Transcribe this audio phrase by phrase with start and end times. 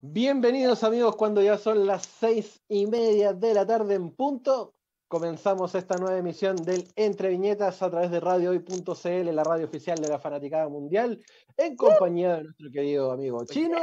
[0.00, 4.76] Bienvenidos amigos cuando ya son las seis y media de la tarde en punto.
[5.08, 10.08] Comenzamos esta nueva emisión del Entre Viñetas a través de radiohoy.cl, la radio oficial de
[10.08, 11.20] la Fanaticada Mundial,
[11.56, 13.78] en compañía de nuestro querido amigo Chino,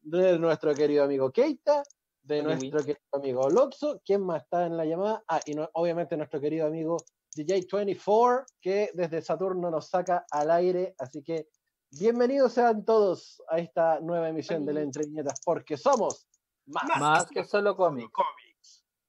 [0.00, 1.82] de nuestro querido amigo Keita,
[2.22, 5.22] de nuestro querido amigo Lotso, ¿quién más está en la llamada?
[5.28, 6.96] Ah, y obviamente nuestro querido amigo
[7.36, 11.48] DJ24, que desde Saturno nos saca al aire, así que
[11.90, 16.28] bienvenidos sean todos a esta nueva emisión de la Entre Viñetas, porque somos
[16.66, 18.12] más, que solo cómics.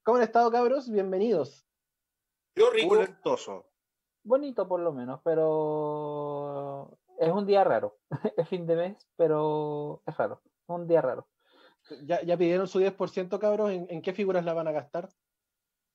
[0.04, 0.90] ¿Cómo han estado, cabros?
[0.90, 1.66] Bienvenidos.
[2.56, 2.98] Yo rico.
[4.24, 8.00] Bonito por lo menos, pero es un día raro.
[8.38, 10.42] es fin de mes, pero es raro.
[10.46, 11.28] Es un día raro.
[12.04, 13.72] ¿Ya, ya pidieron su 10%, cabros?
[13.72, 15.10] ¿En, qué figuras la van a gastar?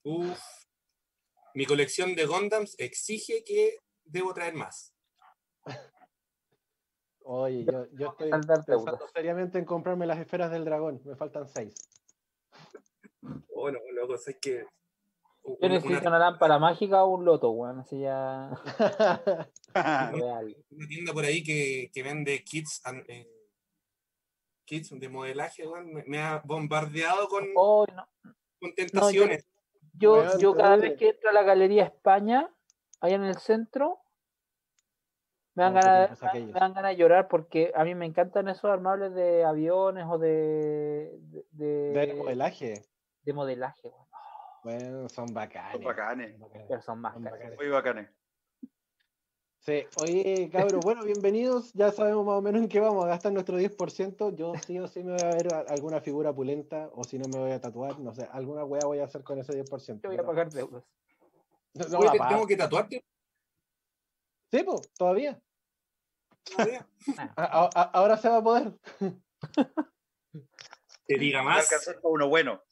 [0.04, 0.40] Uf.
[1.54, 4.94] Mi colección de Gundams exige que debo traer más.
[7.26, 11.00] Oye, yo, yo estoy pensando seriamente en comprarme las esferas del dragón.
[11.04, 11.74] Me faltan seis.
[13.54, 14.66] Bueno, loco, es que.
[15.42, 16.18] Yo necesito una...
[16.18, 17.80] lámpara mágica o un loto, weón.
[17.80, 18.50] Así ya.
[19.74, 23.26] una tienda por ahí que, que vende kits, eh,
[24.66, 25.94] kits de modelaje, weón.
[26.06, 28.06] Me, ha bombardeado con, oh, no.
[28.60, 29.48] con tentaciones.
[29.94, 32.54] yo, yo, cada vez que entro a la Galería España,
[33.00, 34.03] allá en el centro,
[35.54, 39.14] me dan, ganas, me dan ganas de llorar porque a mí me encantan esos armables
[39.14, 41.18] de aviones o de.
[41.52, 42.82] De, de modelaje
[43.24, 43.90] de modelaje,
[44.62, 45.08] bueno.
[45.08, 45.72] son bacanes.
[45.72, 46.34] Son bacanes.
[46.68, 48.10] Pero son más Muy bacanes.
[49.60, 51.72] Sí, oye, cabros, bueno, bienvenidos.
[51.72, 54.36] Ya sabemos más o menos en qué vamos a gastar nuestro 10%.
[54.36, 57.38] Yo sí o sí me voy a ver alguna figura pulenta, o si no me
[57.38, 60.02] voy a tatuar, no sé, alguna wea voy a hacer con ese 10%.
[60.02, 60.84] Yo voy a pagar deudas.
[61.72, 63.02] No, ¿Tengo que tatuarte?
[64.54, 65.42] Sí, pues, todavía.
[66.44, 66.86] ¿Todavía?
[67.92, 68.72] ahora se va a poder.
[71.06, 71.68] Te diga más.
[72.04, 72.62] uno bueno.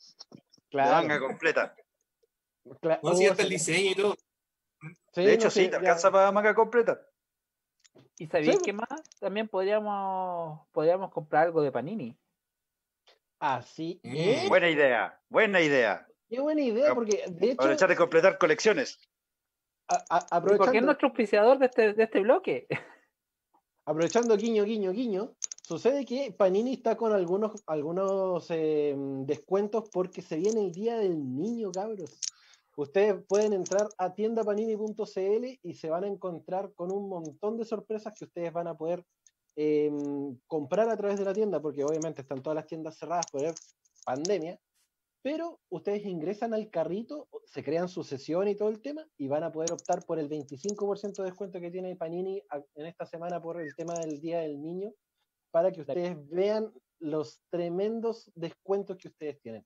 [0.71, 1.75] La manga completa.
[3.03, 4.17] No, si hasta el diseño y todo.
[5.17, 7.05] de hecho, sí, te alcanza para manga completa.
[8.17, 9.03] ¿Y sabías qué más?
[9.19, 12.17] También podríamos, podríamos comprar algo de Panini.
[13.41, 14.49] Así mm.
[14.49, 16.07] Buena idea, buena idea.
[16.29, 17.63] Qué buena idea, porque de hecho.
[17.63, 19.01] Aprovechar de completar colecciones.
[20.59, 22.67] Porque es nuestro auspiciador de este, de este bloque.
[23.85, 28.95] Aprovechando guiño, guiño, guiño, Sucede que Panini está con algunos, algunos eh,
[29.25, 32.21] descuentos porque se viene el Día del Niño, cabros.
[32.77, 38.13] Ustedes pueden entrar a tiendapanini.cl y se van a encontrar con un montón de sorpresas
[38.13, 39.05] que ustedes van a poder
[39.55, 43.43] em, comprar a través de la tienda, porque obviamente están todas las tiendas cerradas por
[44.05, 44.59] pandemia,
[45.23, 49.45] pero ustedes ingresan al carrito, se crean su sesión y todo el tema, y van
[49.45, 52.43] a poder optar por el 25% de descuento que tiene Panini
[52.75, 54.93] en esta semana por el tema del Día del Niño
[55.53, 59.65] para que ustedes vean los tremendos descuentos que ustedes tienen.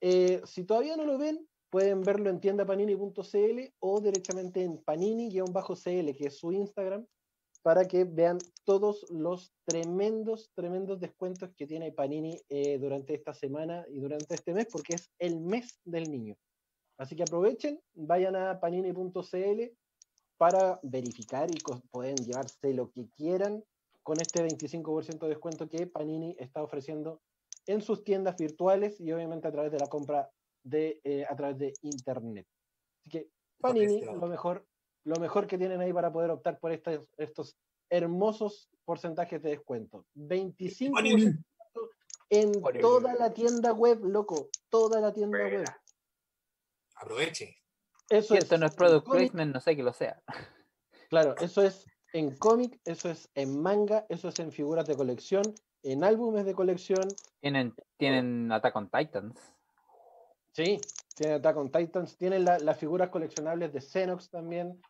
[0.00, 6.26] Eh, si todavía no lo ven, pueden verlo en tiendapanini.cl o directamente en panini-cl, que
[6.26, 7.06] es su Instagram,
[7.66, 13.84] para que vean todos los tremendos, tremendos descuentos que tiene Panini eh, durante esta semana
[13.88, 16.36] y durante este mes, porque es el mes del niño.
[16.96, 19.62] Así que aprovechen, vayan a panini.cl
[20.36, 21.58] para verificar y
[21.90, 23.64] pueden llevarse lo que quieran
[24.04, 27.20] con este 25% de descuento que Panini está ofreciendo
[27.66, 30.30] en sus tiendas virtuales y obviamente a través de la compra
[30.62, 32.46] de, eh, a través de internet.
[33.00, 34.64] Así que Panini, lo mejor,
[35.06, 37.56] lo mejor que tienen ahí para poder optar por estos, estos
[37.88, 40.04] hermosos porcentajes de descuento.
[40.16, 41.44] 25%
[42.30, 45.64] en toda la tienda web, loco, toda la tienda web.
[46.96, 47.56] Aproveche.
[48.08, 50.20] Eso esto no es product placement, no sé que lo sea.
[51.08, 55.44] Claro, eso es en cómic, eso es en manga, eso es en figuras de colección,
[55.84, 57.06] en álbumes de colección.
[57.40, 59.40] Tienen, tienen Attack on Titans.
[60.50, 60.80] Sí,
[61.14, 64.82] tienen Attack on Titans, tienen las figuras coleccionables de Xenox también,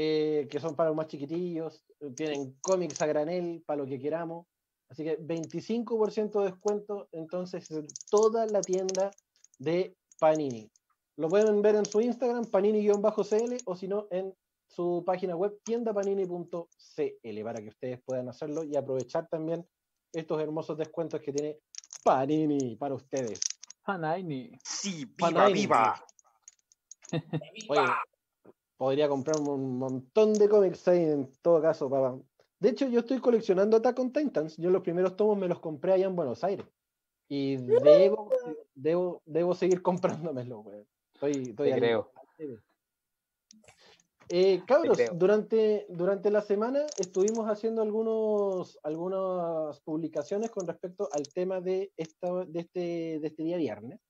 [0.00, 4.46] eh, que son para los más chiquitillos, tienen cómics a granel, para lo que queramos.
[4.88, 9.10] Así que 25% de descuento, entonces, en toda la tienda
[9.58, 10.70] de Panini.
[11.16, 14.32] Lo pueden ver en su Instagram, panini-cl, o si no, en
[14.68, 19.66] su página web tiendapanini.cl para que ustedes puedan hacerlo y aprovechar también
[20.12, 21.58] estos hermosos descuentos que tiene
[22.04, 23.40] Panini para ustedes.
[23.82, 24.52] Panini.
[24.62, 26.06] Sí, viva, viva.
[28.78, 32.18] Podría comprar un montón de cómics ahí en todo caso, papá.
[32.60, 34.56] De hecho, yo estoy coleccionando Attack on Titans.
[34.56, 36.66] Yo los primeros tomos me los compré allá en Buenos Aires.
[37.28, 38.30] Y debo,
[38.74, 39.82] debo, debo seguir
[40.32, 40.86] comprándomelo, güey.
[41.14, 42.10] Estoy, estoy creo.
[44.30, 51.60] Eh, cabros, durante, durante la semana estuvimos haciendo algunos, algunas publicaciones con respecto al tema
[51.60, 54.00] de, esta, de, este, de este día viernes.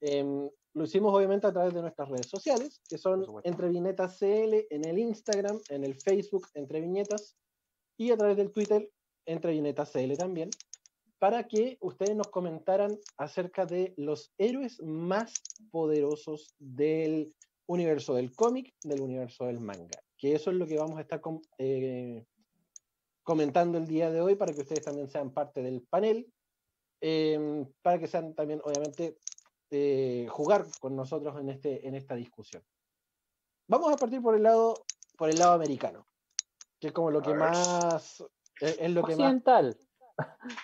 [0.00, 4.66] Em, lo hicimos obviamente a través de nuestras redes sociales, que son Entre Viñetas CL
[4.68, 7.34] en el Instagram, en el Facebook Entre Viñetas
[7.96, 8.90] y a través del Twitter
[9.24, 10.50] Entre Viñetas CL también,
[11.18, 15.32] para que ustedes nos comentaran acerca de los héroes más
[15.70, 17.34] poderosos del
[17.64, 19.98] universo del cómic, del universo del manga.
[20.18, 21.22] Que eso es lo que vamos a estar
[21.56, 22.26] eh,
[23.22, 26.30] comentando el día de hoy para que ustedes también sean parte del panel,
[27.00, 29.16] eh, para que sean también, obviamente,
[29.70, 32.62] eh, jugar con nosotros en, este, en esta discusión.
[33.68, 34.84] Vamos a partir por el lado,
[35.16, 36.06] por el lado americano,
[36.78, 38.22] que es como lo que más
[38.60, 39.42] es, lo que más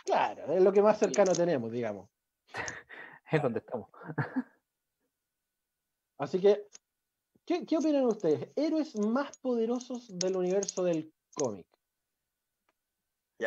[0.04, 2.08] claro, es lo que más cercano tenemos, digamos.
[3.32, 3.88] Es donde estamos.
[6.18, 6.68] Así que,
[7.46, 8.50] ¿qué, ¿qué, opinan ustedes?
[8.54, 11.66] Héroes más poderosos del universo del cómic.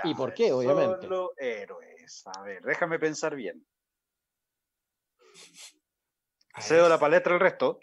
[0.04, 1.04] ¿Y por qué, obviamente?
[1.04, 2.24] Solo héroes.
[2.25, 3.66] A ver, déjame pensar bien.
[6.60, 7.80] Cedo la palestra al resto.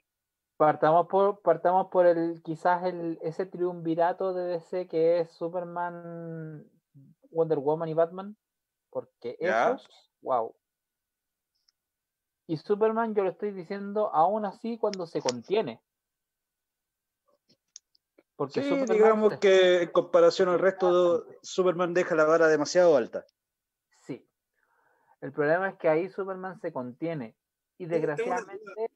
[0.57, 6.65] Partamos por, partamos por el, quizás el, ese triunvirato de DC que es Superman,
[7.31, 8.37] Wonder Woman y Batman.
[8.91, 9.89] Porque esos,
[10.21, 10.55] wow.
[12.47, 15.83] Y Superman, yo lo estoy diciendo aún así cuando se contiene.
[18.37, 23.25] Porque sí, digamos que en comparación al resto, Superman deja la vara demasiado alta.
[24.05, 24.27] Sí.
[25.21, 27.37] El problema es que ahí Superman se contiene
[27.83, 28.93] y desgraciadamente,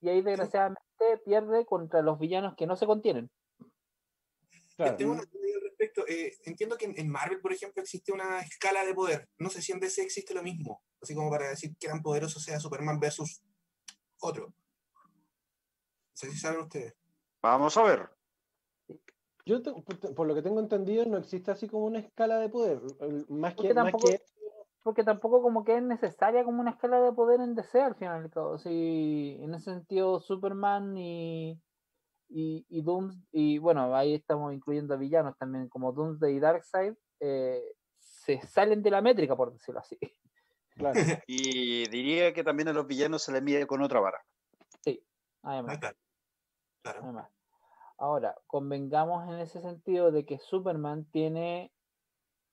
[0.00, 3.28] y ahí desgraciadamente pierde contra los villanos que no se contienen.
[4.96, 6.06] Tengo una al respecto.
[6.06, 9.28] Eh, entiendo que en, Marvel, por ejemplo, existe una escala de poder.
[9.38, 10.80] No sé si en DC existe lo mismo.
[11.02, 13.42] Así como para decir que tan poderoso sea Superman versus
[14.20, 14.46] otro.
[14.46, 16.94] No sé si saben ustedes.
[17.42, 18.10] Vamos a ver.
[19.44, 19.60] Yo,
[20.14, 22.80] por lo que tengo entendido, no existe así como una escala de poder.
[23.28, 24.22] Más que, más que
[24.82, 28.22] porque tampoco como que es necesaria como una escala de poder en DC al final
[28.22, 28.58] del cabo.
[28.58, 31.60] Si en ese sentido Superman y,
[32.28, 32.84] y, y
[33.32, 37.62] y bueno, ahí estamos incluyendo a villanos también como Doomsday y Darkseid, eh,
[37.98, 39.98] se salen de la métrica, por decirlo así.
[40.76, 40.94] Claro.
[41.26, 44.24] y diría que también a los villanos se les mide con otra vara.
[44.82, 45.04] Sí,
[45.42, 45.78] además.
[46.82, 47.28] Claro.
[47.98, 51.70] Ahora, convengamos en ese sentido de que Superman tiene,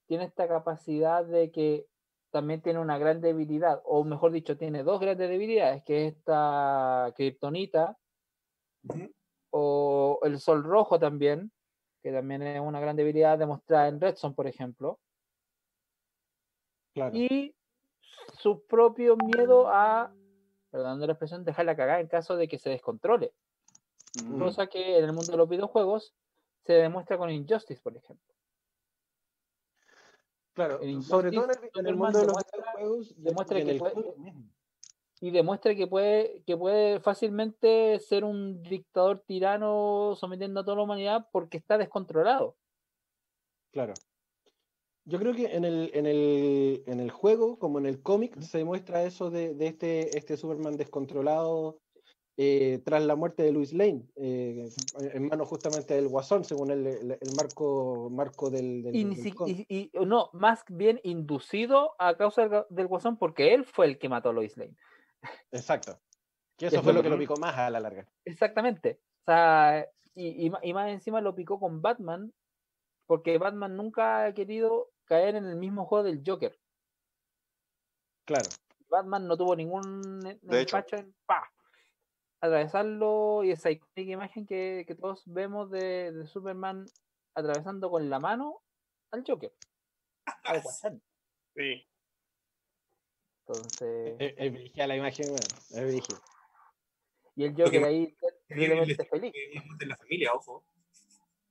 [0.06, 1.86] tiene esta capacidad de que
[2.30, 7.12] también tiene una gran debilidad, o mejor dicho, tiene dos grandes debilidades, que es esta
[7.16, 7.96] kriptonita,
[9.50, 11.50] o el sol rojo también,
[12.02, 14.98] que también es una gran debilidad demostrada en Redson, por ejemplo.
[17.12, 17.54] Y
[18.38, 20.12] su propio miedo a,
[20.70, 23.32] perdón la expresión, dejarla cagar en caso de que se descontrole.
[24.38, 26.14] Cosa que en el mundo de los videojuegos
[26.64, 28.34] se demuestra con Injustice, por ejemplo.
[30.58, 31.46] Claro, sobre todo
[31.76, 32.36] en el, mundo de los
[32.72, 33.94] juegos, demuestra que puede,
[35.20, 40.82] y demuestra que puede, que puede fácilmente ser un dictador tirano sometiendo a toda la
[40.82, 42.56] humanidad porque está descontrolado.
[43.70, 43.94] Claro.
[45.04, 48.58] Yo creo que en el, en el, en el juego, como en el cómic, se
[48.58, 51.78] demuestra eso de, de, este, este Superman descontrolado
[52.40, 54.68] eh, tras la muerte de Louis Lane, eh,
[55.00, 60.62] en manos justamente del Guasón, según el, el, marco, marco del, del, y, no, más
[60.68, 64.76] bien inducido a causa del, Guasón, porque él fue el que mató a Louis Lane.
[65.50, 65.98] Exacto.
[66.56, 68.08] Que eso fue lo que lo picó más a la larga.
[68.24, 69.00] Exactamente.
[69.22, 72.32] O sea, y, y, más encima lo picó con Batman,
[73.06, 76.56] porque Batman nunca ha querido caer en el mismo juego del Joker.
[78.26, 78.48] Claro.
[78.88, 81.50] Batman no tuvo ningún empacho en pa,
[82.40, 86.86] atravesarlo y esa icónica imagen que, que todos vemos de, de, Superman
[87.34, 88.62] atravesando con la mano
[89.10, 89.52] al Joker.
[90.44, 90.62] Al
[91.54, 91.88] Sí.
[93.46, 94.16] Entonces.
[94.18, 96.08] Es, la imagen, bueno, es
[97.34, 98.16] Y el Joker ahí
[98.48, 99.32] realmente feliz.
[99.78, 100.64] De la familia, ojo.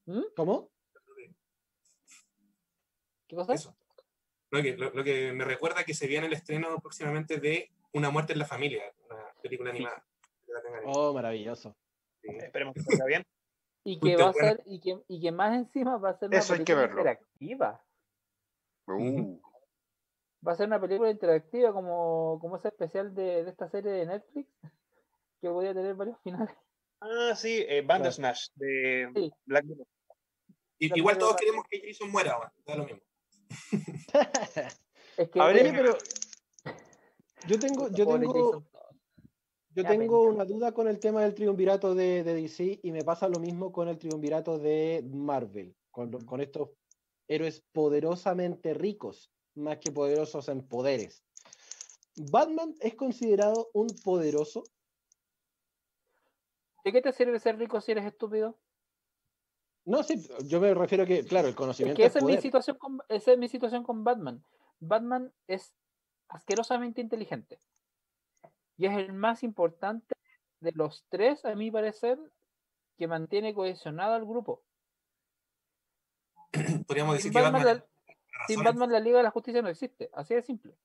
[0.06, 0.22] ¿Mm?
[0.36, 0.72] ¿Cómo?
[3.28, 3.54] ¿Qué cosa?
[3.54, 3.76] Eso.
[4.50, 8.32] Lo que, lo, que me recuerda que se viene el estreno próximamente de Una muerte
[8.32, 10.06] en la familia, una película animada.
[10.86, 11.76] Oh, maravilloso.
[12.22, 13.24] Esperemos que salga bien.
[13.84, 16.42] Y que va a ser, y que, y que más encima va a ser una
[16.42, 17.82] película interactiva.
[18.88, 19.40] Uh.
[20.46, 24.06] Va a ser una película interactiva como, como ese especial de, de esta serie de
[24.06, 24.50] Netflix,
[25.42, 26.56] que podría tener varios finales.
[27.00, 29.88] Ah, sí, eh, Bandersnatch de Black Mirror.
[30.80, 33.02] igual todos queremos que Jason muera, da lo mismo.
[35.18, 35.98] es que, a ver, pero
[37.48, 38.64] yo tengo, yo tengo,
[39.78, 43.40] Yo tengo una duda con el tema del triunvirato de, DC y me pasa lo
[43.40, 46.72] mismo con el triunvirato de Marvel, con, con estos
[47.28, 51.24] héroes poderosamente ricos, más que poderosos en poderes.
[52.16, 54.64] ¿Batman es considerado un poderoso?
[56.84, 58.58] ¿De qué te sirve ser rico si eres estúpido?
[59.86, 62.02] No, sí, yo me refiero a que, claro, el conocimiento.
[62.02, 64.44] Es que esa, es, mi situación con, esa es mi situación con Batman.
[64.80, 65.76] Batman es
[66.30, 67.60] asquerosamente inteligente.
[68.78, 70.16] Y es el más importante
[70.60, 72.20] de los tres, a mi parecer,
[72.98, 74.64] que mantiene cohesionado al grupo.
[76.88, 77.86] Podríamos decir que Batman, la,
[78.48, 80.10] sin Batman la Liga de la Justicia no existe.
[80.14, 80.76] Así de simple.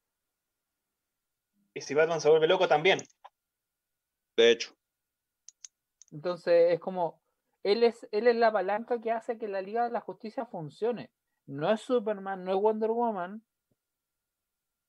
[1.75, 2.99] Y si Batman se vuelve loco también.
[4.37, 4.75] De hecho.
[6.11, 7.22] Entonces es como,
[7.62, 11.11] él es, él es la palanca que hace que la Liga de la Justicia funcione.
[11.46, 13.42] No es Superman, no es Wonder Woman.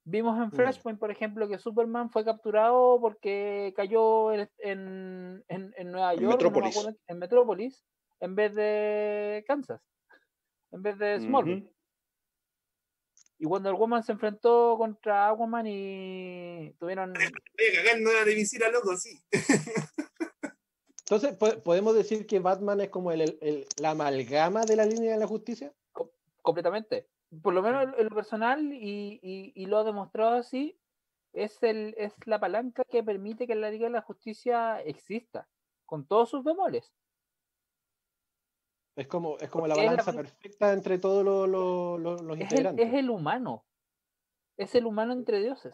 [0.06, 0.52] Vimos en mm.
[0.52, 6.42] Flashpoint, por ejemplo, que Superman fue capturado porque cayó en, en, Nueva York,
[7.08, 7.86] en Metrópolis,
[8.20, 9.82] en vez de Kansas,
[10.72, 11.72] en vez de Smallville.
[13.40, 17.14] Y Wonder Woman se enfrentó contra Aquaman y tuvieron.
[17.14, 19.22] no era de visita, loco, sí.
[21.00, 25.28] Entonces, ¿podemos decir que Batman es como el, la amalgama de la línea de la
[25.28, 25.74] justicia?
[26.42, 27.08] completamente.
[27.42, 30.78] Por lo menos en lo personal, y, lo ha demostrado así,
[31.34, 35.48] es, el, es la palanca que permite que la Liga de la Justicia exista,
[35.86, 36.94] con todos sus bemoles.
[38.96, 42.88] Es como, es como la balanza perfecta entre todos los, integrantes.
[42.88, 43.66] es el humano.
[44.56, 45.74] Es el humano entre dioses.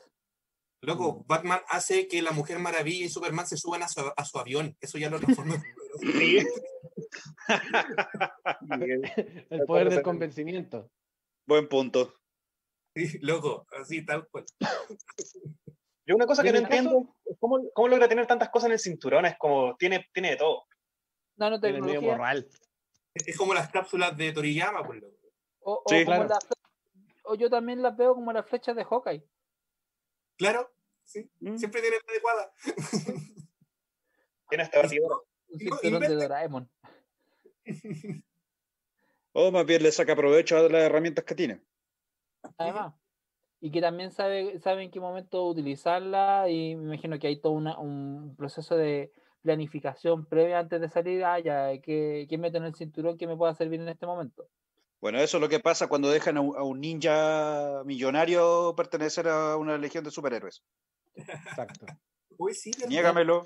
[0.82, 4.78] Loco, Batman hace que la Mujer Maravilla y Superman se suban a su, avión.
[4.80, 5.62] Eso ya lo transforma
[9.50, 10.90] El poder del convencimiento.
[11.50, 12.14] Buen punto.
[12.96, 14.46] Sí, loco, así tal cual.
[16.06, 18.80] Yo una cosa que no entiendo es cómo, cómo, logra tener tantas cosas en el
[18.80, 19.26] cinturón.
[19.26, 20.68] Es como, tiene, tiene de todo.
[21.38, 22.46] No, no tecnología.
[23.16, 25.18] Es como las cápsulas de Toriyama, pues loco.
[25.62, 26.28] O, sí, claro.
[27.24, 29.28] o yo también las veo como las flechas de Hawkeye.
[30.38, 30.72] Claro,
[31.04, 31.32] sí.
[31.40, 31.58] Mm.
[31.58, 32.54] Siempre tiene la adecuada.
[34.50, 35.16] Tiene esta batidora.
[35.48, 36.72] Un cinturón de Doraemon.
[39.34, 41.62] O más bien le saca provecho a las herramientas que tiene.
[42.58, 42.94] Además.
[43.62, 47.54] Y que también sabe, sabe en qué momento utilizarla y me imagino que hay todo
[47.54, 51.24] un proceso de planificación previa antes de salir.
[51.24, 54.48] Ah, ya, que, que meto en el cinturón que me pueda servir en este momento.
[55.02, 59.78] Bueno, eso es lo que pasa cuando dejan a un, ninja millonario pertenecer a una
[59.78, 60.64] legión de superhéroes.
[61.16, 61.86] Exacto.
[62.88, 63.46] Niégamelo.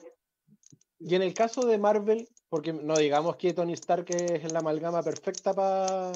[1.06, 5.04] Y en el caso de Marvel, porque no digamos que Tony Stark es la amalgama
[5.04, 6.14] perfecta para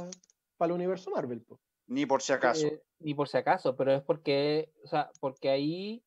[0.62, 1.46] el universo Marvel.
[1.88, 2.68] Ni por si acaso.
[2.68, 6.04] Eh, ni por si acaso, pero es porque, o sea, porque ahí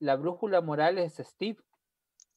[0.00, 1.58] la brújula moral es Steve.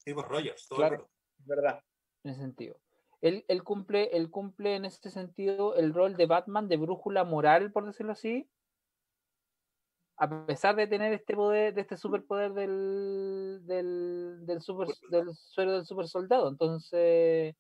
[0.02, 1.10] Steve Rogers, todo claro.
[1.46, 1.84] verdad.
[2.24, 2.80] En ese sentido.
[3.22, 7.86] Él, cumple, él cumple en este sentido el rol de Batman de brújula moral, por
[7.86, 8.50] decirlo así.
[10.20, 15.74] A pesar de tener este poder, de este superpoder del, del, del super del suelo
[15.74, 16.50] del super soldado.
[16.50, 17.56] Entonces,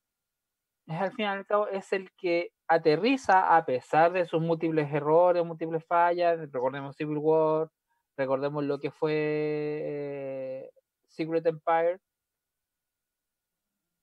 [0.87, 4.91] es al fin y al cabo, es el que aterriza a pesar de sus múltiples
[4.93, 6.39] errores, múltiples fallas.
[6.51, 7.69] Recordemos Civil War,
[8.17, 10.69] recordemos lo que fue eh,
[11.07, 11.99] Secret Empire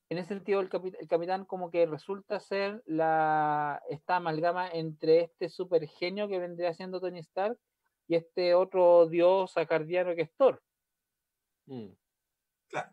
[0.09, 5.87] en ese sentido el, capitán como que resulta ser la esta amalgama entre este super
[5.89, 7.59] genio que vendría siendo Tony Stark
[8.09, 10.63] y este otro dios acardiano que es Thor.
[11.67, 11.89] Mm.
[12.69, 12.93] Claro.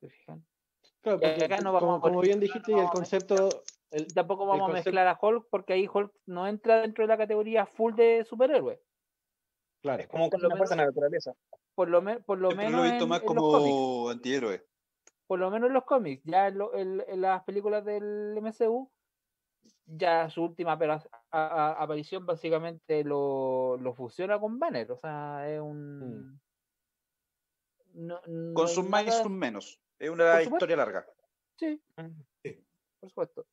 [0.00, 0.46] ¿Te fijan?
[1.00, 1.56] Claro, porque
[2.00, 3.62] como, bien dijiste, y el concepto.
[4.14, 7.64] tampoco vamos a mezclar a Hulk porque ahí Hulk no entra dentro de la categoría
[7.64, 8.82] full de superhéroe.
[9.82, 10.02] Claro.
[10.02, 11.32] Es como una fuerza de la naturaleza.
[11.74, 12.72] Por lo, por lo menos.
[12.72, 14.66] Lo he visto más como antihéroe
[15.26, 18.90] por lo menos en los cómics, ya en, las películas del MCU,
[19.86, 20.78] ya su última
[21.30, 26.40] aparición básicamente lo, fusiona con Banner, o sea, es un...
[27.94, 28.52] Mm.
[28.54, 31.06] con sus más y sus menos, es una historia larga.
[31.58, 31.80] Sí.
[33.00, 33.46] por supuesto.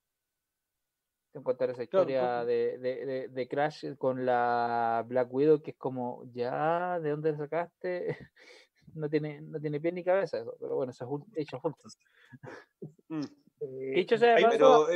[1.31, 6.99] Te contar esa historia de, de, Crash con la Black Widow, que es como, ya,
[6.99, 8.05] ¿de dónde sacaste?
[8.93, 11.97] no tiene, no tiene pie ni cabeza eso, pero bueno, eso es hecho juntos.
[13.09, 13.21] Mm.
[13.95, 14.87] Hecho sea, pero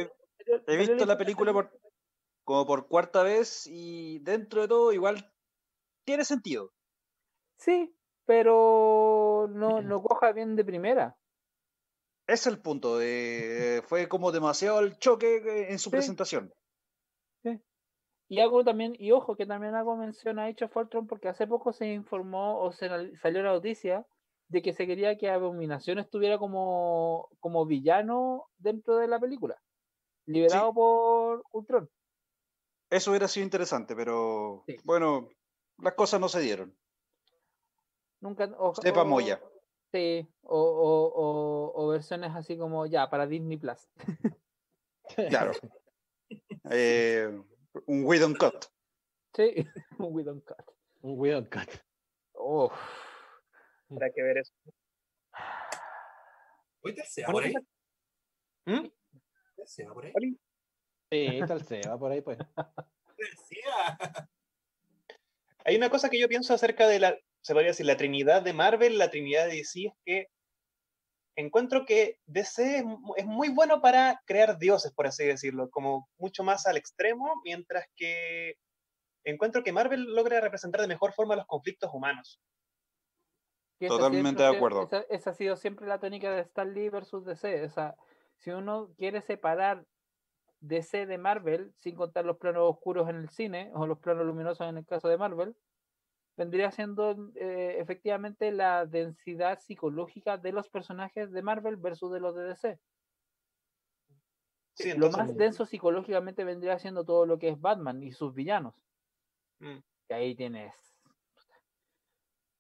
[0.68, 1.72] he, visto la película por,
[2.44, 5.34] como por cuarta vez y dentro de todo igual
[6.06, 6.72] tiene sentido.
[7.58, 11.18] Sí, pero no, no coja bien de primera.
[12.28, 16.54] Es el punto, de, fue como demasiado el choque en su presentación.
[18.30, 21.72] Y hago también, y ojo, que también hago mención a hecho Fortron porque hace poco
[21.72, 24.06] se informó o se salió la noticia
[24.50, 29.58] de que se quería que Abominación estuviera como, como villano dentro de la película,
[30.28, 31.90] liberado por Ultron.
[32.90, 35.30] Eso hubiera sido interesante, pero bueno,
[35.80, 36.78] las cosas no se dieron.
[38.22, 38.50] Nunca.
[38.82, 39.42] Sepa Moya.
[39.92, 43.90] Sí, o, o, versiones así como ya, para Disney Plus.
[45.30, 45.54] Claro.
[46.70, 47.32] Eh,
[47.86, 48.66] un Widon Cut.
[49.34, 49.54] Sí,
[50.00, 50.66] un Widon Cut.
[51.02, 51.70] Un Widon Cut.
[52.34, 52.70] Oh.
[53.90, 54.54] Habrá que ver eso.
[56.82, 57.54] ¿Hoy te sea por ahí?
[58.66, 58.88] ¿Mm?
[59.76, 60.38] ¿Te por ahí?
[61.12, 62.38] Sí, está el Seba por ahí, pues.
[65.66, 68.54] Hay una cosa que yo pienso acerca de la, se podría decir, la trinidad de
[68.54, 70.28] Marvel, la trinidad de DC, es que
[71.36, 72.84] encuentro que DC
[73.18, 77.86] es muy bueno para crear dioses, por así decirlo, como mucho más al extremo, mientras
[77.96, 78.56] que
[79.24, 82.40] encuentro que Marvel logra representar de mejor forma los conflictos humanos.
[83.80, 84.90] Totalmente de acuerdo.
[85.10, 87.66] Esa, ha sido siempre la tónica de Stan Lee versus DC.
[87.66, 87.96] O sea,
[88.38, 89.86] si uno quiere separar
[90.60, 94.68] DC de Marvel, sin contar los planos oscuros en el cine o los planos luminosos
[94.68, 95.56] en el caso de Marvel,
[96.36, 102.36] vendría siendo eh, efectivamente la densidad psicológica de los personajes de Marvel versus de los
[102.36, 102.80] de DC.
[104.98, 108.76] lo más denso psicológicamente vendría siendo todo lo que es Batman y sus villanos.
[109.60, 109.80] Mm.
[110.10, 110.74] Y ahí tienes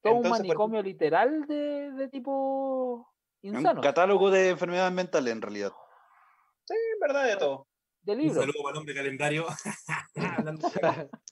[0.01, 3.07] todo un manicomio literal de, tipo
[3.41, 3.79] insano.
[3.79, 5.71] Un catálogo de enfermedades mentales en realidad.
[6.65, 7.67] Sí, en verdad de todo.
[8.01, 8.37] De libros.
[8.37, 9.45] Un saludo para el hombre calendario.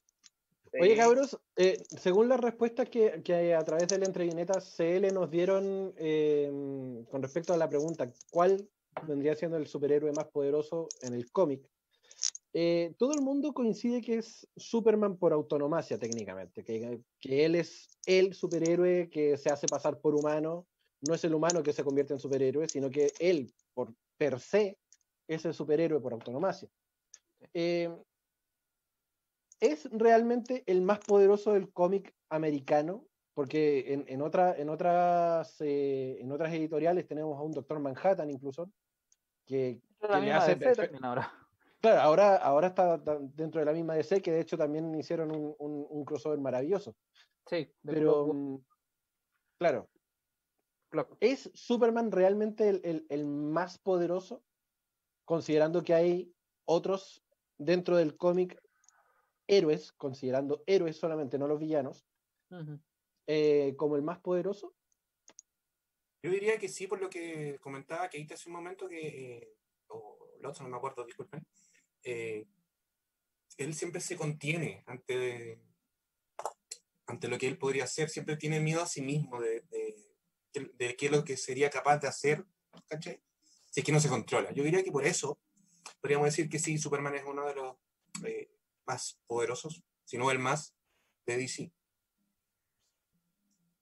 [0.82, 5.30] Oye, cabros, eh, según las respuestas que, que, a través de la entrevineta CL nos
[5.32, 8.68] dieron eh, con respecto a la pregunta, ¿cuál
[9.04, 11.62] vendría siendo el superhéroe más poderoso en el cómic?
[12.54, 17.90] Eh, todo el mundo coincide que es Superman por autonomacia técnicamente, que, que, él es
[18.06, 20.66] el superhéroe que se hace pasar por humano,
[21.08, 24.78] no es el humano que se convierte en superhéroe, sino que él, por per se,
[25.28, 26.70] es el superhéroe por autonomacia.
[27.54, 27.90] Eh,
[29.60, 36.18] es realmente el más poderoso del cómic americano, porque en, en, otra, en, otras, eh,
[36.20, 38.72] en otras editoriales tenemos a un Doctor Manhattan incluso,
[39.46, 40.58] que, le hace...
[41.02, 41.32] Ahora.
[41.82, 45.56] Claro, ahora, ahora está dentro de la misma DC, que de hecho también hicieron un,
[45.60, 46.96] un, crossover maravilloso.
[47.46, 48.58] Sí, pero mm,
[51.20, 54.44] ¿Es Superman realmente el, el, el, más poderoso?
[55.26, 56.34] Considerando que hay
[56.66, 57.24] otros
[57.58, 58.62] dentro del cómic
[59.48, 62.06] héroes, considerando héroes solamente, no los villanos,
[63.28, 64.76] eh, como el más poderoso?
[66.24, 69.54] Yo diría que sí, por lo que comentaba que hace un momento que, eh,
[69.88, 71.46] o Lotso, no me acuerdo, disculpen,
[72.04, 72.48] eh,
[73.58, 75.62] él siempre se contiene ante,
[77.06, 79.85] ante lo que él podría hacer, siempre tiene miedo a sí mismo de, de,
[80.78, 82.46] qué es lo que sería capaz de hacer,
[82.88, 83.22] ¿cachai?
[83.72, 84.52] Si es que no se controla.
[84.52, 85.38] Yo diría que por eso
[86.02, 87.76] podríamos decir que sí, Superman es uno de los
[88.86, 90.76] más poderosos, si no el más,
[91.26, 91.72] de DC.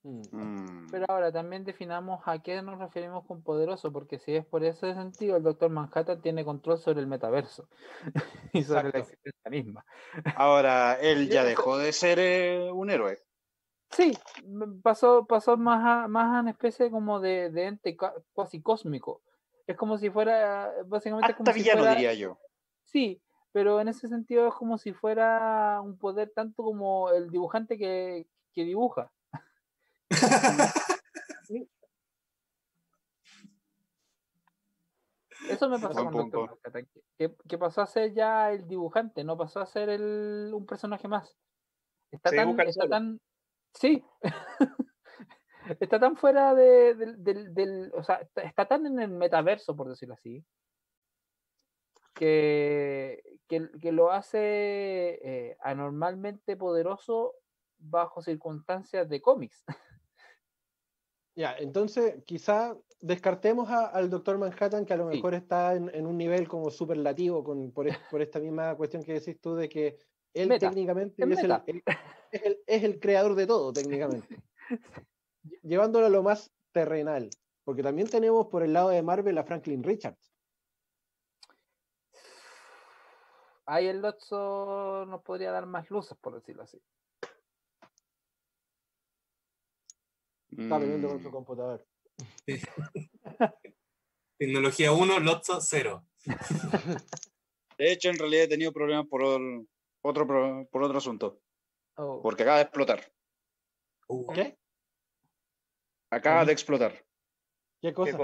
[0.03, 0.87] Mm.
[0.91, 4.93] Pero ahora también definamos a qué nos referimos con poderoso, porque si es por ese
[4.93, 7.69] sentido, el Doctor Manhattan tiene control sobre el metaverso
[8.53, 9.85] y sobre la existencia misma.
[10.35, 13.23] Ahora, él ya dejó de ser eh, un héroe.
[13.95, 14.17] Sí,
[14.81, 17.95] pasó, pasó más a, más a una especie como de, de ente
[18.35, 19.21] casi cósmico.
[19.67, 21.31] Es como si fuera, básicamente.
[21.31, 22.37] Hasta como villano, diría yo.
[22.83, 27.77] Sí, pero en ese sentido es como si fuera un poder tanto como el dibujante
[27.77, 29.11] que, dibuja.
[35.49, 36.57] Eso me pasó con Doctor
[37.17, 41.35] que, pasó a ser ya el dibujante, no pasó a ser el, un personaje más.
[42.11, 43.19] Está tan, está tan,
[43.73, 44.03] sí,
[45.79, 50.15] está tan fuera de, del, del, o sea, está tan en el metaverso, por decirlo
[50.15, 50.45] así,
[52.13, 54.39] que, que, lo hace
[55.23, 57.35] eh, anormalmente poderoso
[57.77, 59.63] bajo circunstancias de cómics.
[61.35, 66.47] Ya, entonces quizá descartemos al Doctor Manhattan, que a lo mejor está en, un nivel
[66.47, 69.97] como superlativo con, por, por, esta misma cuestión que decís tú de que
[70.33, 74.41] él técnicamente es, el, es, el, creador de todo, técnicamente.
[75.61, 77.29] Llevándolo a lo más terrenal.
[77.63, 80.33] Porque también tenemos por el lado de Marvel a Franklin Richards.
[83.65, 86.81] ahí el Lotso nos podría dar más luces, por decirlo así.
[90.51, 91.31] Está viniendo con su mm.
[91.31, 91.85] computador.
[94.37, 96.05] Tecnología 1, Lotso 0.
[97.77, 99.23] De hecho, en realidad he tenido problemas por
[100.03, 101.41] otro, por otro asunto.
[101.95, 102.21] Oh.
[102.21, 103.11] Porque acaba de explotar.
[104.07, 104.33] Uh.
[104.33, 104.57] ¿Qué?
[106.09, 107.05] Acaba de explotar.
[107.81, 108.17] ¿Qué cosa?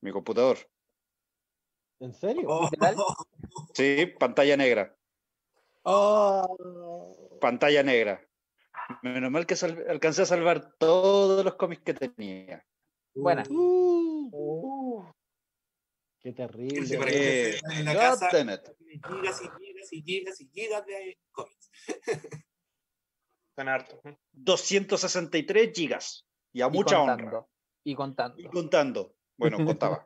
[0.00, 0.58] Mi computador.
[2.00, 2.46] ¿En serio?
[2.48, 2.68] Oh.
[3.74, 4.96] Sí, pantalla negra.
[5.82, 7.38] Oh.
[7.40, 8.20] Pantalla negra.
[9.02, 9.54] Menos mal que
[9.88, 12.64] alcancé a salvar todos los cómics que tenía.
[13.14, 13.44] Buena.
[13.48, 15.04] Uh.
[16.20, 16.98] qué terrible.
[17.08, 19.48] Eh, en la casa, gigas y
[19.88, 21.70] gigas y gigas y gigas de cómics.
[23.54, 24.00] Son harto.
[24.32, 26.26] 263 gigas.
[26.52, 27.46] Y a mucha honra.
[27.84, 28.40] Y contando.
[28.40, 29.14] Y contando.
[29.36, 30.04] Bueno, contaba.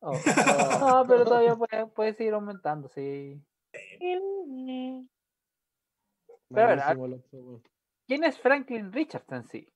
[0.00, 0.12] Oh,
[0.80, 3.40] no, pero todavía puede, puede seguir aumentando, sí.
[6.48, 7.22] Pero a ver,
[8.06, 9.72] ¿quién es Franklin Richardson sí?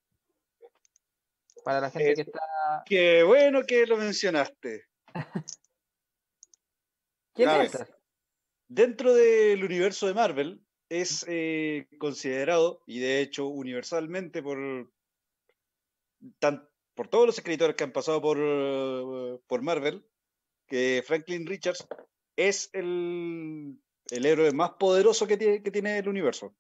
[1.65, 2.83] Para la gente que está.
[2.85, 4.85] Qué bueno que lo mencionaste.
[7.33, 7.96] ¿Quién es?
[8.69, 14.91] Dentro del universo de Marvel es eh, considerado, y de hecho universalmente por,
[16.39, 20.05] tan, por todos los escritores que han pasado por, por Marvel,
[20.67, 21.87] que Franklin Richards
[22.37, 23.79] es el,
[24.11, 26.55] el héroe más poderoso que tiene, que tiene el universo.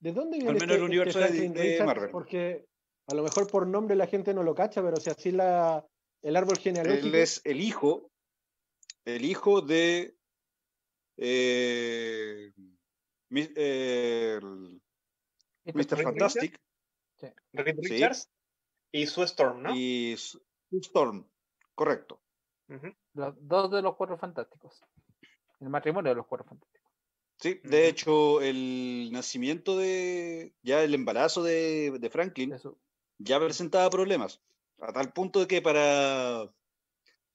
[0.00, 2.10] ¿De dónde viene Al menos este, el universo este de, Marvel?
[2.10, 2.66] Porque
[3.06, 5.84] a lo mejor por nombre la gente no lo cacha, pero si así la,
[6.22, 7.06] el árbol genealógico.
[7.08, 8.10] Él es el hijo,
[9.14, 10.16] el hijo de
[11.16, 12.52] eh,
[13.30, 14.40] eh,
[15.64, 16.02] Mr.
[16.02, 16.60] Fantastic.
[17.16, 17.26] Sí.
[17.52, 18.30] Richards
[18.92, 19.74] y Sue Storm, ¿no?
[19.74, 20.40] Y Sue
[20.80, 21.26] Storm,
[21.74, 22.20] correcto.
[23.14, 24.84] Los dos de los cuatro fantásticos.
[25.60, 26.92] El matrimonio de los cuatro fantásticos.
[27.38, 30.54] Sí, de hecho, el nacimiento de.
[30.62, 32.54] ya el embarazo de, de Franklin
[33.18, 34.42] ya presentaba problemas.
[34.80, 36.52] A tal punto de que para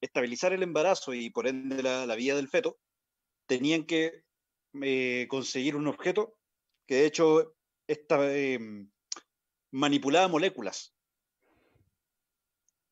[0.04, 2.78] estabilizar el embarazo y por ende la, la vida del feto,
[3.48, 4.24] tenían que
[4.82, 6.38] eh, conseguir un objeto
[6.86, 7.56] que de hecho
[7.88, 8.60] esta, eh,
[9.72, 10.94] manipulaba moléculas.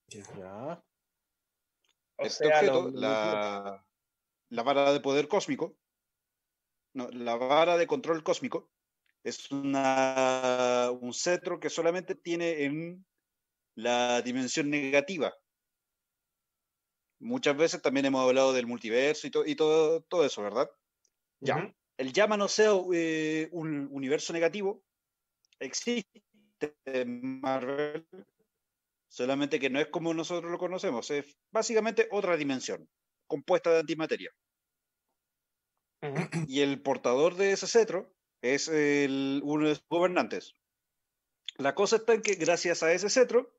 [0.08, 0.84] Ya.
[2.18, 3.86] Este objeto, la,
[4.50, 5.78] la vara de poder cósmico,
[6.94, 8.70] no, la vara de control cósmico
[9.24, 13.06] es una, un cetro que solamente tiene en
[13.76, 15.34] la dimensión negativa.
[17.22, 20.70] Muchas veces también hemos hablado del multiverso y, y todo, todo eso, ¿verdad?
[21.40, 21.74] Ya.
[21.98, 24.84] El llama no sea eh, un universo negativo,
[25.60, 26.24] existe
[26.86, 28.08] en Marvel,
[29.08, 32.90] solamente que no es como nosotros lo conocemos, es básicamente otra dimensión,
[33.28, 34.32] compuesta de antimateria.
[36.48, 40.56] Y el portador de ese cetro es el, uno de sus gobernantes.
[41.58, 43.54] La cosa está en que gracias a ese cetro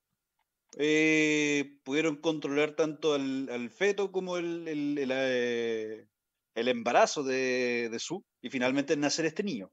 [0.78, 6.06] eh, pudieron controlar tanto al, feto como el, el, eh,
[6.54, 9.70] embarazo de, de, Su y finalmente nacer este niño.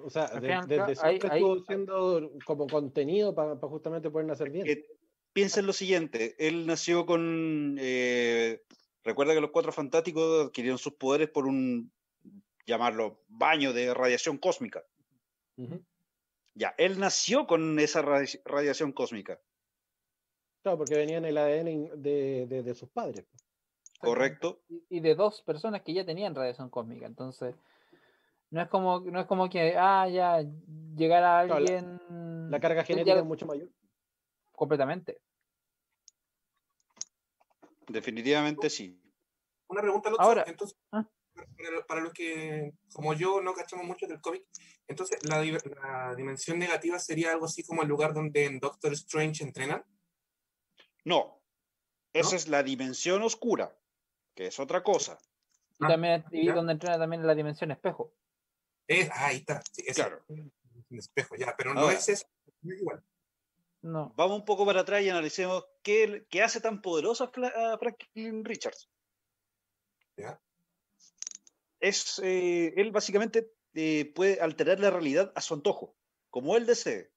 [0.00, 4.66] O sea, desde siempre estuvo siendo como contenido para justamente poder nacer bien.
[4.66, 4.84] Eh,
[5.32, 7.76] piensa en lo siguiente, él nació con
[9.04, 11.90] Recuerda que los cuatro fantásticos adquirieron sus poderes por un,
[12.66, 14.84] llamarlo, baño de radiación cósmica.
[16.58, 19.40] Ya, él nació con esa radiación cósmica.
[20.62, 23.24] Claro, porque venía en el ADN de, sus padres.
[23.30, 23.42] Pues.
[24.00, 24.60] Correcto.
[24.90, 27.06] Y, de dos personas que ya tenían radiación cósmica.
[27.06, 27.54] Entonces,
[28.50, 30.44] no es como, no es como que, ah, ya,
[30.96, 32.00] llegara alguien.
[32.50, 33.68] la, carga genética es mucho mayor.
[34.50, 35.20] Completamente.
[37.86, 39.00] Definitivamente sí.
[39.68, 41.06] Una pregunta, Ahora, entonces, ¿ah?
[41.86, 44.44] Para, los que, como yo, no cachamos mucho del cómic,
[44.88, 49.84] entonces, la, dimensión negativa sería algo así como el lugar donde en Doctor Strange entrenan?
[51.04, 51.42] No,
[52.12, 53.76] esa es la dimensión oscura,
[54.34, 55.18] que es otra cosa.
[55.78, 58.14] Y ah, también y donde entrena también la dimensión espejo.
[58.86, 60.24] Es, ahí está, sí, claro.
[60.90, 62.26] espejo, ya, pero no es eso,
[62.62, 63.04] no es igual.
[63.82, 64.12] No.
[64.16, 68.90] Vamos un poco para atrás y analicemos qué, qué hace tan poderoso a Franklin Richards.
[70.16, 70.40] ¿Ya?
[71.80, 75.96] Es, eh, él básicamente eh, puede alterar la realidad a su antojo,
[76.30, 77.10] como él desee.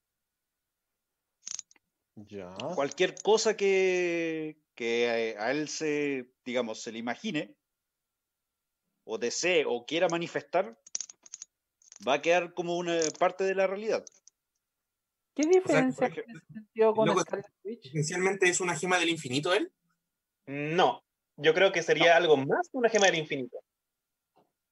[2.16, 2.56] Ya.
[2.76, 7.56] Cualquier cosa que, que a él se, digamos, se le imagine,
[9.04, 10.78] o desee, o quiera manifestar,
[12.08, 14.06] va a quedar como una parte de la realidad.
[15.34, 17.10] ¿Qué diferencia o con
[17.64, 19.72] ¿Esencialmente es una gema del infinito él?
[20.46, 21.04] No,
[21.38, 23.58] yo creo que sería algo más que una gema del infinito.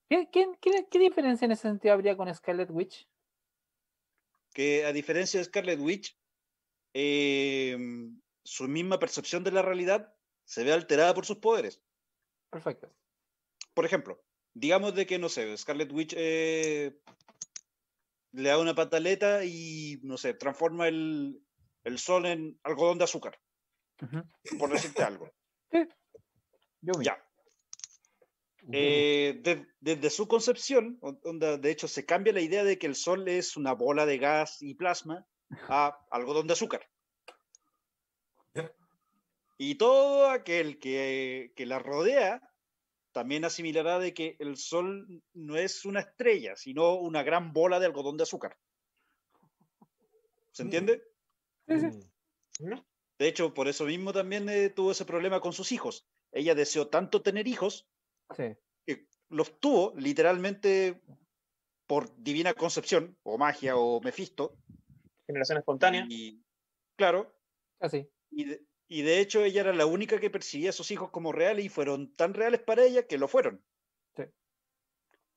[0.10, 3.08] ¿Qué, qué, diferencia en ese sentido habría con Scarlet Witch?
[4.54, 6.18] Que a diferencia de Scarlet Witch,
[6.94, 10.12] em, su misma percepción de la realidad
[10.46, 11.80] se ve alterada por sus poderes.
[12.50, 12.92] Perfecto.
[13.76, 14.20] Por ejemplo,
[14.56, 17.00] digamos de que, no sé, Scarlet Witch eh,
[18.32, 21.40] le da una pataleta y, no sé, transforma el,
[21.98, 23.40] sol en algodón de azúcar.
[24.58, 25.32] Por decirte algo.
[26.82, 27.29] Ya.
[28.72, 29.42] Eh,
[29.80, 33.74] desde su concepción, de hecho, se cambia la idea de que el sol es una
[33.74, 35.26] bola de gas y plasma
[35.68, 36.88] a algodón de azúcar.
[39.58, 42.42] Y todo aquel que, que la rodea
[43.12, 47.86] también asimilará de que el Sol no es una estrella, sino una gran bola de
[47.86, 48.58] algodón de azúcar.
[50.52, 51.04] ¿Se entiende?
[51.68, 52.64] Sí, sí.
[52.64, 52.80] Mm.
[53.18, 56.08] De hecho, por eso mismo también eh, tuvo ese problema con sus hijos.
[56.32, 57.90] Ella deseó tanto tener hijos
[58.36, 61.02] que los tuvo literalmente
[61.88, 64.56] por divina concepción, o magia, o Mefisto.
[65.26, 66.06] Generación espontánea.
[66.10, 66.42] Y,
[66.96, 67.34] claro.
[67.80, 68.08] Así.
[68.08, 68.60] Ah, y
[68.92, 71.70] y de hecho ella era la única que percibía a sus hijos como reales y
[71.70, 73.64] fueron tan reales para ella que lo fueron.
[74.16, 74.24] Sí.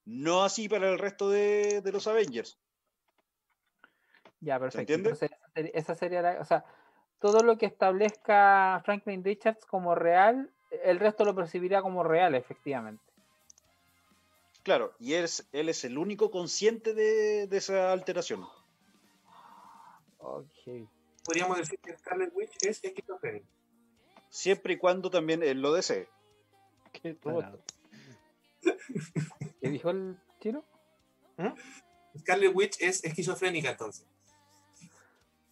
[0.06, 2.58] No así para el resto de, los Avengers.
[4.40, 4.94] Ya, perfecto.
[4.94, 6.64] Entonces, esa sería o sea,
[7.20, 10.50] todo lo que establezca Franklin Richards como real,
[10.84, 13.02] el resto lo percibirá como real, efectivamente.
[14.62, 18.46] Claro, y él es, él es el único consciente de, de esa alteración.
[20.18, 20.88] Ok
[21.24, 23.46] podríamos decir que Scarlet Witch es esquizofrénica.
[24.28, 26.08] Siempre y cuando también él lo desee.
[26.92, 27.16] ¿Qué,
[29.60, 30.64] ¿Qué dijo el tiro?
[31.36, 32.18] ¿Mm?
[32.18, 34.06] Scarlet Witch es esquizofrénica entonces.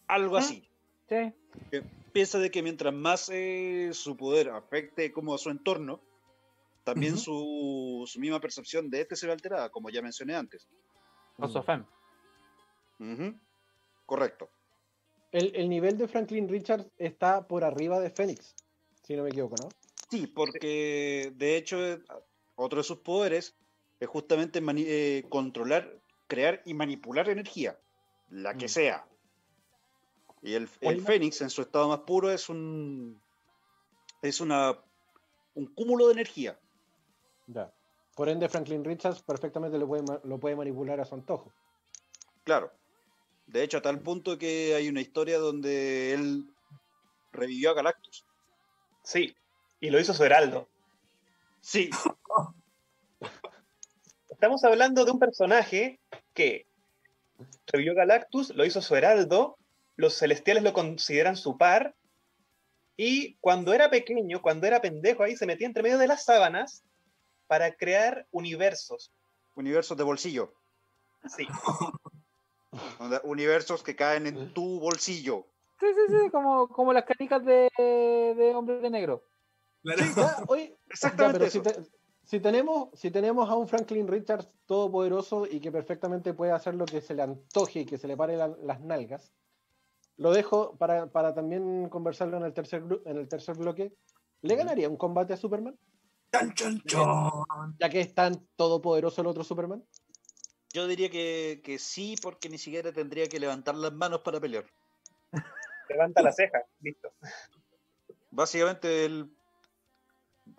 [0.07, 0.67] Algo así.
[1.07, 1.33] Sí.
[2.11, 6.01] Piensa de que mientras más eh, su poder afecte como a su entorno,
[6.83, 10.67] también su, misma percepción de este se ve alterada, como ya mencioné antes.
[11.37, 11.81] O su fe.
[14.05, 14.49] Correcto.
[15.31, 18.53] El, nivel de Franklin Richards está por arriba de Fénix,
[19.03, 19.69] si no me equivoco, ¿no?
[20.09, 21.77] Sí, porque de hecho
[22.55, 23.55] otro de sus poderes
[23.99, 27.79] es justamente eh, controlar, crear y manipular energía,
[28.29, 28.69] la que mm.
[28.69, 29.07] sea.
[30.41, 33.21] Y el, Fénix en su estado más puro es un
[34.21, 34.75] es una
[35.53, 36.59] un cúmulo de energía.
[37.47, 37.71] Ya.
[38.15, 41.51] Por ende, Franklin Richards perfectamente lo puede, lo puede manipular a su antojo.
[42.43, 42.71] Claro.
[43.47, 46.45] De hecho, a tal punto que hay una historia donde él
[47.31, 48.25] revivió a Galactus.
[49.03, 49.35] Sí,
[49.79, 50.67] y lo hizo su heraldo.
[51.59, 51.89] Sí.
[54.29, 55.99] Estamos hablando de un personaje
[56.33, 56.65] que
[57.67, 59.57] revivió a Galactus, lo hizo su heraldo,
[59.95, 61.95] los celestiales lo consideran su par,
[62.97, 66.83] y cuando era pequeño, cuando era pendejo ahí, se metía entre medio de las sábanas
[67.47, 69.11] para crear universos.
[69.55, 70.53] Universos de bolsillo.
[71.35, 71.47] Sí.
[73.23, 75.47] Universos que caen en tu bolsillo.
[75.79, 79.23] Sí, sí, sí, como, como las canicas de, de Hombre de Negro.
[80.89, 81.49] Exactamente.
[82.23, 86.85] si, tenemos, si tenemos a un Franklin Richards todopoderoso y que perfectamente puede hacer lo
[86.85, 89.33] que se le antoje y que se le pare las nalgas,
[90.17, 93.93] lo dejo para, para, también conversarlo en el tercer, en el tercer bloque.
[94.41, 95.77] ¿Le ganaría un combate a Superman?
[97.79, 99.83] Ya que es tan todopoderoso el otro Superman.
[100.73, 104.65] Yo diría que, sí, porque ni siquiera tendría que levantar las manos para pelear.
[105.89, 107.11] Levanta la ceja, listo.
[108.29, 109.29] Básicamente, el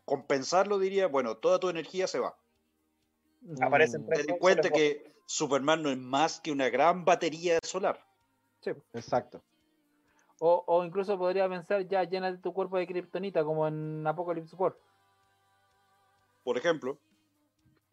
[0.04, 2.36] compensarlo diría, bueno, toda tu energía se va.
[3.62, 8.04] Aparece Ten en cuenta que Superman no es más que una gran batería solar.
[8.62, 9.42] Sí, exacto.
[10.38, 14.74] O, o incluso podría pensar, ya llena tu cuerpo de kriptonita, como en Apocalypse War.
[16.42, 16.98] Por ejemplo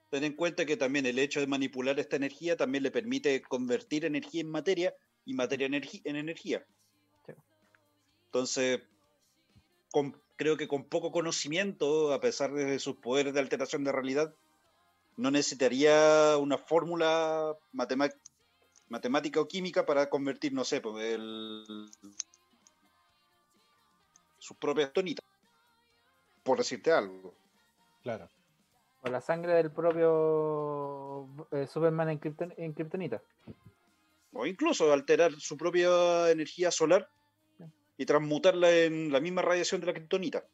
[0.10, 4.06] ten en cuenta que también el hecho de manipular esta energía también le permite convertir
[4.06, 6.66] energía en materia y materia en energía.
[8.26, 8.82] Entonces,
[10.36, 14.36] creo que con poco conocimiento, a pesar de sus poderes de alteración de realidad,
[15.18, 17.58] no necesitaría una fórmula
[18.90, 21.90] matemática o química para convertir, no sé, pues, el,
[24.40, 25.26] sus propias tonitas,
[26.44, 27.34] por decirte algo.
[28.02, 28.30] Claro.
[29.02, 33.22] O la sangre del propio eh, Superman en, Kryptonita.
[34.34, 37.08] O incluso alterar su propia energía solar
[37.98, 40.46] y transmutarla en la misma radiación de la Kryptonita.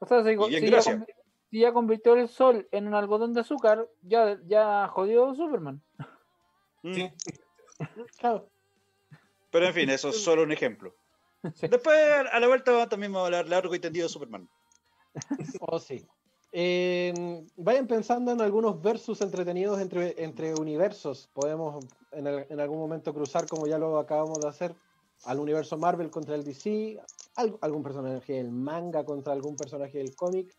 [0.00, 5.34] O sea, si, ya, convirtió el sol en un algodón de azúcar, ya, ya jodió
[5.34, 5.80] Superman.
[6.82, 6.94] Mm.
[6.94, 7.12] Sí.
[8.18, 8.48] Claro.
[9.50, 10.94] Pero en fin, eso es solo un ejemplo.
[11.60, 11.98] Después,
[12.32, 14.48] a la vuelta, también vamos a hablar largo y tendido de Superman.
[15.60, 16.04] Oh, sí
[17.56, 21.28] vayan pensando en algunos versus entretenidos entre, entre universos.
[21.32, 24.74] Podemos en, algún momento cruzar, como ya lo acabamos de hacer,
[25.24, 27.00] al universo Marvel contra el DC,
[27.60, 30.54] algún personaje del manga contra algún personaje del cómic,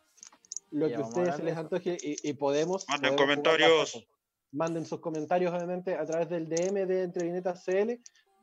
[0.72, 2.86] lo que a ustedes se les antoje y, podemos.
[2.90, 4.06] Manden comentarios.
[4.52, 8.00] Manden sus comentarios obviamente a través del DM de Entre Viñetas CL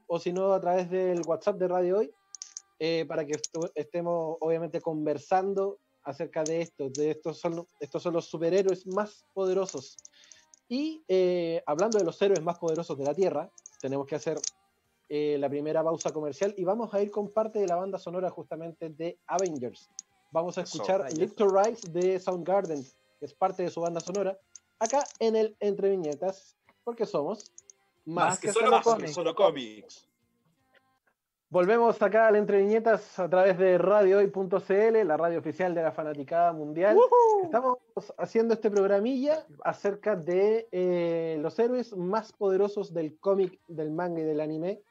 [0.07, 2.13] o si no a través del WhatsApp de Radio Hoy
[2.79, 3.41] eh, para que
[3.75, 9.97] estemos obviamente conversando acerca de esto, de estos son, estos son los superhéroes más poderosos.
[10.69, 14.39] Y eh, hablando de los héroes más poderosos de la Tierra, tenemos que hacer
[15.09, 18.31] eh, la primera pausa comercial y vamos a ir con parte de la banda sonora
[18.31, 19.91] justamente de Avengers.
[20.31, 22.83] Vamos a escuchar Little Rise de Soundgarden,
[23.21, 24.39] que es parte de su banda sonora,
[24.83, 27.53] acá en el Entre Viñetas, porque somos
[28.05, 30.09] más, que, solo, solo cómics.
[31.49, 36.53] Volvemos acá al Entre Viñetas a través de radiohoy.cl, la radio oficial de la fanaticada
[36.53, 36.97] mundial.
[37.45, 37.79] Estamos
[38.19, 44.25] haciendo este programilla acerca de eh, los héroes más poderosos del cómic, del manga y
[44.25, 44.83] del anime.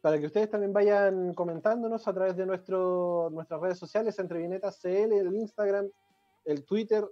[0.00, 4.80] Para que ustedes también vayan comentándonos a través de nuestro, nuestras redes sociales, Entre Viñetas
[4.80, 5.88] CL, el Instagram,
[6.46, 7.06] el Twitter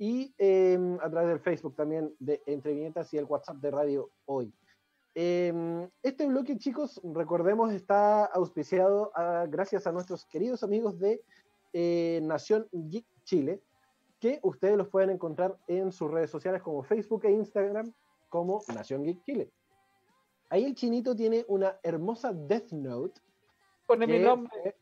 [0.00, 4.10] y em, a través del Facebook también de Entre Viñetas y el WhatsApp de Radio
[4.24, 4.50] Hoy.
[5.14, 9.12] Em, este bloque, chicos, recordemos, está auspiciado
[9.48, 11.20] gracias a nuestros queridos amigos de
[11.74, 13.60] eh, Nación Geek Chile,
[14.18, 17.92] que ustedes los pueden encontrar en sus redes sociales como Facebook e Instagram
[18.30, 19.50] como Nación Geek Chile.
[20.48, 23.20] Ahí el chinito tiene una hermosa Death Note.
[23.86, 24.76] Pone mi nombre.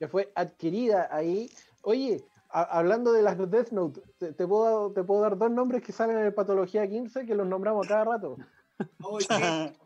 [0.00, 1.48] que fue adquirida ahí.
[1.82, 6.18] Oye, hablando de las Death Note, te, puedo, te puedo dar dos nombres que salen
[6.18, 8.36] en Patología 15 que los nombramos cada rato.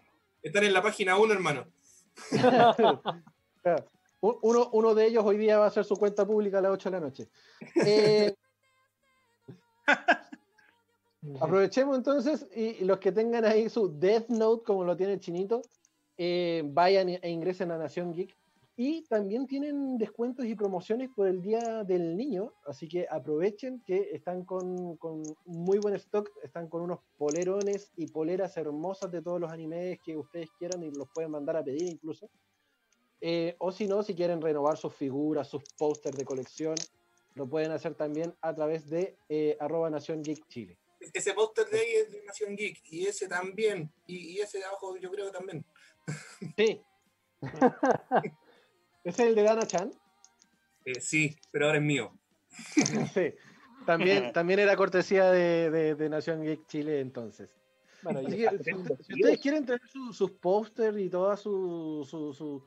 [0.43, 1.67] Están en la página 1, hermano.
[4.21, 6.91] uno, uno, de ellos hoy día va a hacer su cuenta pública a las 8
[6.91, 7.29] de la noche.
[7.87, 8.35] Eh,
[11.41, 15.63] aprovechemos entonces y, los que tengan ahí su Death Note, como lo tiene el chinito,
[16.17, 18.37] eh, vayan e ingresen a Nación Geek
[18.85, 24.11] y también tienen descuentos y promociones por el Día del Niño, así que aprovechen que
[24.13, 24.99] están con,
[25.45, 30.17] muy buen stock, están con unos polerones y poleras hermosas de todos los animes que
[30.17, 32.29] ustedes quieran y los pueden mandar a pedir incluso.
[33.21, 36.75] Eh, o si no, si quieren renovar sus figuras, sus pósters de colección,
[37.37, 40.77] lo pueden hacer también a través de eh, arroba Nación Geek Chile.
[41.15, 44.65] Ese póster de ahí es de Nación Geek y ese también, y, y ese de
[44.65, 45.65] abajo yo creo también.
[46.57, 46.83] Sí.
[49.05, 49.91] ¿Es el de Dana Chan?
[50.85, 52.13] Eh, sí, pero ahora es mío.
[53.15, 53.35] sí.
[53.87, 57.51] También, también era cortesía de, de, Nación Geek Chile entonces.
[58.03, 59.81] Bueno, si, ustedes quieren tener
[60.13, 62.65] sus pósters y toda su, su,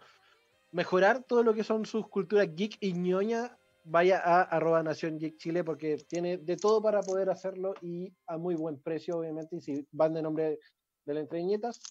[0.71, 5.37] mejorar todo lo que son sus culturas geek y ñoña, vaya a arroba Nación Geek
[5.37, 9.57] Chile porque tiene de todo para poder hacerlo y a muy buen precio, obviamente.
[9.57, 10.59] Y si van de nombre
[11.05, 11.81] de la entreñetas,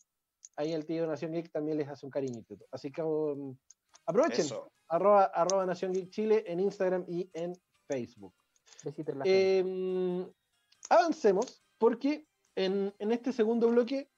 [0.56, 2.56] ahí el tío Nación Geek también les hace un cariñito.
[2.70, 3.54] Así que um,
[4.06, 4.46] Aprovechen.
[4.88, 7.54] Arroba, arroba, Nación Geek Chile en Instagram y en
[7.88, 8.34] Facebook.
[9.24, 10.26] Em,
[10.90, 14.10] avancemos, porque en, este segundo bloque,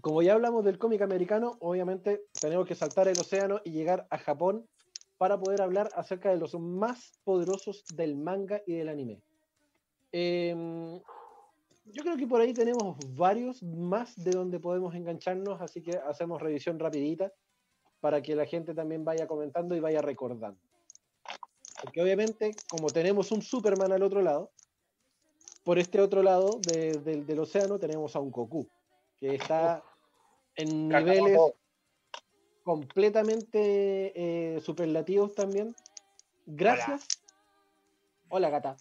[0.00, 4.18] como ya hablamos del cómic americano, obviamente tenemos que saltar el océano y llegar a
[4.18, 4.68] Japón
[5.16, 9.22] para poder hablar acerca de los más poderosos del manga y del anime.
[10.10, 11.00] Em,
[11.86, 16.42] yo creo que por ahí tenemos varios más de donde podemos engancharnos, así que hacemos
[16.42, 17.32] revisión rapidita
[18.04, 20.60] para que la gente también vaya comentando y vaya recordando.
[21.80, 24.50] Porque obviamente, como tenemos un Superman al otro lado,
[25.64, 28.68] por este otro lado del océano tenemos a un Goku,
[29.16, 29.82] que está
[30.54, 31.40] en niveles
[32.62, 35.74] completamente eh, superlativos también.
[36.44, 37.08] Gracias.
[38.28, 38.50] Hola.
[38.50, 38.76] gata.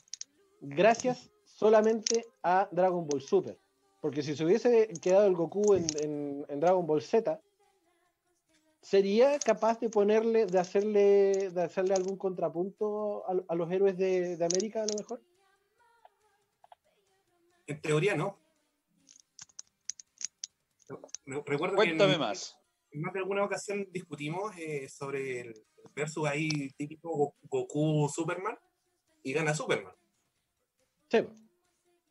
[0.59, 3.57] Gracias solamente a Dragon Ball Super.
[4.01, 7.39] Porque si se hubiese quedado el Goku en Dragon Ball Z,
[8.83, 14.83] ¿Sería capaz de ponerle, de hacerle, de hacerle algún contrapunto a, los héroes de, América
[14.83, 15.21] a lo mejor?
[17.65, 18.37] En teoría no.
[21.45, 22.59] Recuerdo Cuéntame que en, más.
[22.91, 25.53] En más de alguna ocasión discutimos eh, sobre el
[25.95, 28.57] versus ahí típico Goku Superman
[29.23, 29.93] y gana Superman.
[31.09, 31.25] Sí.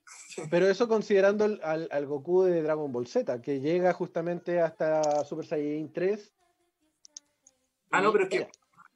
[0.51, 5.45] Pero eso considerando al, al, Goku de Dragon Ball Z, que llega justamente hasta Super
[5.45, 6.33] Saiyan 3
[7.93, 8.49] Ah, no, pero es que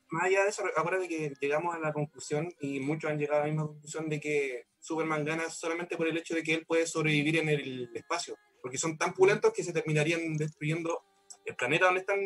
[0.08, 3.44] más allá de eso, acuérdate que llegamos a la conclusión, y muchos han llegado a
[3.44, 6.86] la misma conclusión, de que Superman gana solamente por el hecho de que él puede
[6.86, 11.02] sobrevivir en el espacio, porque son tan pulentos que se terminarían destruyendo
[11.44, 12.20] el planeta donde están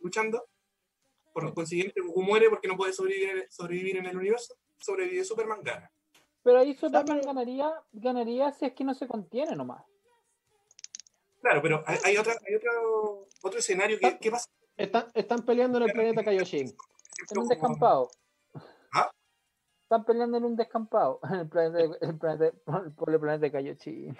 [0.00, 0.48] luchando.
[1.32, 4.54] Por consiguiente, Goku muere porque no puede sobrevivir, sobrevivir en el universo.
[4.78, 5.90] Sobrevive Superman, gana.
[6.42, 9.84] Pero ahí Superman ganaría, ganaría si es que no se contiene nomás.
[11.42, 15.84] Claro, pero hay, otra, hay otro, otro escenario que, ¿qué pasa están, están peleando en
[15.84, 16.74] el planeta Kaioshin.
[17.30, 18.10] En un descampado.
[18.92, 19.10] ¿Ah?
[19.82, 21.18] Están peleando en un descampado.
[21.30, 22.56] En el planeta, el planeta,
[22.94, 24.16] por el planeta Kaioshin.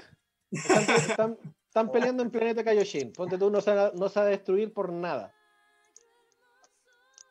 [0.50, 3.12] Están, están, peleando en planeta Kaioshin.
[3.12, 5.34] Ponte tú, no se, va, no se va a destruir por nada.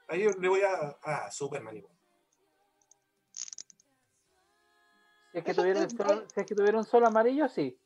[0.07, 0.97] Ahí le voy a.
[1.03, 1.95] Ah, Superman igual.
[5.31, 7.77] Si es que, tuvieron si es que tuvieron solo amarillo, sí.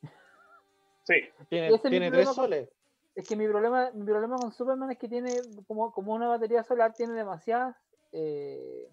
[1.04, 1.14] Sí.
[1.48, 2.68] Tiene, tiene tres soles.
[3.14, 6.62] Es que mi problema, mi problema con Superman es que tiene, como, como una batería
[6.62, 7.76] solar, tiene demasiadas
[8.12, 8.90] eh,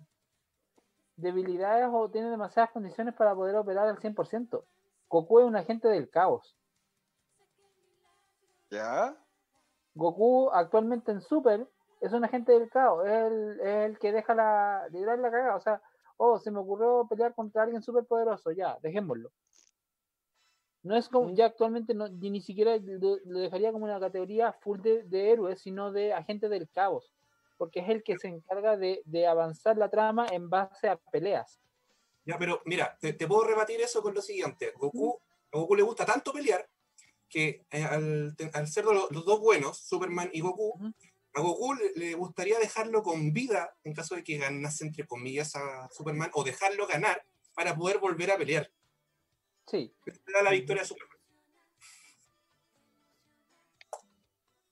[1.15, 4.63] debilidades o tiene demasiadas condiciones para poder operar al 100%.
[5.09, 6.55] Goku es un agente del caos.
[8.69, 9.15] ¿Ya?
[9.95, 11.67] Goku actualmente en Super
[12.01, 15.55] es un agente del caos, es el, es el que deja la, liberar la cagada.
[15.55, 15.81] O sea,
[16.17, 19.31] oh, se me ocurrió pelear contra alguien súper poderoso, ya, dejémoslo.
[20.87, 25.03] No es como, ya actualmente no, ni siquiera lo, dejaría como una categoría full de,
[25.03, 27.13] de, héroes, sino de agente del caos,
[27.57, 31.59] porque es el que se encarga de, de avanzar la trama en base a peleas.
[32.23, 34.71] Ya, pero mira, te, te puedo rebatir eso con lo siguiente.
[34.77, 35.19] Goku,
[35.51, 36.65] a Goku le gusta tanto pelear
[37.27, 40.93] que eh, al, al, ser los, los, dos buenos, Superman y Goku, uh -huh.
[41.33, 45.53] a Goku le, le, gustaría dejarlo con vida en caso de que ganase, entre comillas,
[45.57, 47.21] a Superman, o dejarlo ganar
[47.53, 48.71] para poder volver a pelear.
[49.67, 49.93] Sí.
[50.33, 51.17] Da la victoria a Superman.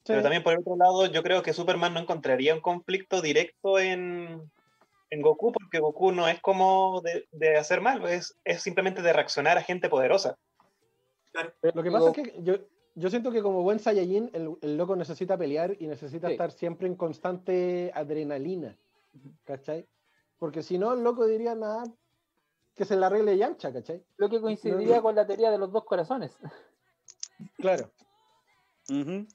[0.07, 3.79] Pero también por el otro lado, yo creo que Superman no encontraría un conflicto directo
[3.79, 4.51] en,
[5.09, 9.13] en Goku, porque Goku no es como de, de hacer mal, es, es, simplemente de
[9.13, 10.37] reaccionar a gente poderosa.
[11.31, 11.53] Claro.
[11.73, 12.57] Lo que pasa es que yo,
[12.93, 16.33] yo siento que como buen Saiyajin, el, el loco necesita pelear y necesita sí.
[16.33, 18.77] estar siempre en constante adrenalina.
[19.43, 19.87] ¿Cachai?
[20.37, 21.83] Porque si no, el loco diría nada,
[22.75, 24.03] que se la arregle Yamcha, ¿cachai?
[24.17, 26.37] Lo que coincidiría no, con la teoría de los dos corazones.
[27.57, 27.91] Claro.
[28.89, 29.27] Uh -huh.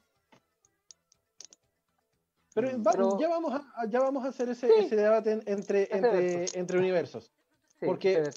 [2.54, 4.72] Pero, Pero, ya, vamos a, ya vamos a hacer ese, sí.
[4.78, 7.30] ese debate entre, entre, entre, universos.
[7.78, 8.30] Sí, porque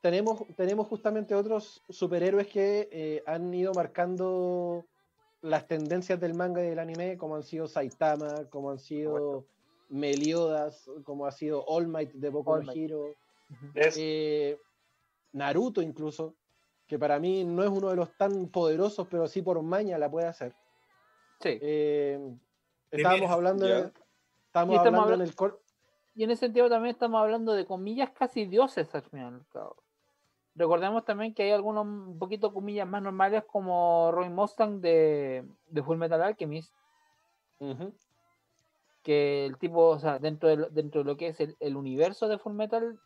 [0.00, 4.86] tenemos, tenemos justamente otros superhéroes que eh, han ido marcando
[5.42, 9.46] las tendencias del manga y del anime, como han sido Saitama, como han sido
[9.88, 13.14] Meliodas, como ha sido All Might de Boku no Hero,
[13.74, 14.58] eh,
[15.32, 16.34] Naruto incluso,
[16.86, 20.10] que para mí no es uno de los tan poderosos, pero sí por maña la
[20.10, 20.54] puede hacer.
[21.40, 21.58] Sí.
[21.60, 22.18] Eh,
[22.90, 23.92] estábamos hablando, de,
[24.46, 25.60] estábamos hablando, hablando en el cor
[26.16, 29.44] y en ese sentido también estamos hablando de comillas casi dioses al final.
[30.54, 35.82] Recordemos también que hay algunos un poquito comillas más normales como Roy Mustang de, de
[35.82, 36.72] Full Metal Alchemist.
[37.58, 37.94] Uh -huh.
[39.02, 42.28] Que el tipo, o sea, dentro de, dentro de lo que es el, el universo
[42.28, 42.98] de Full Metal,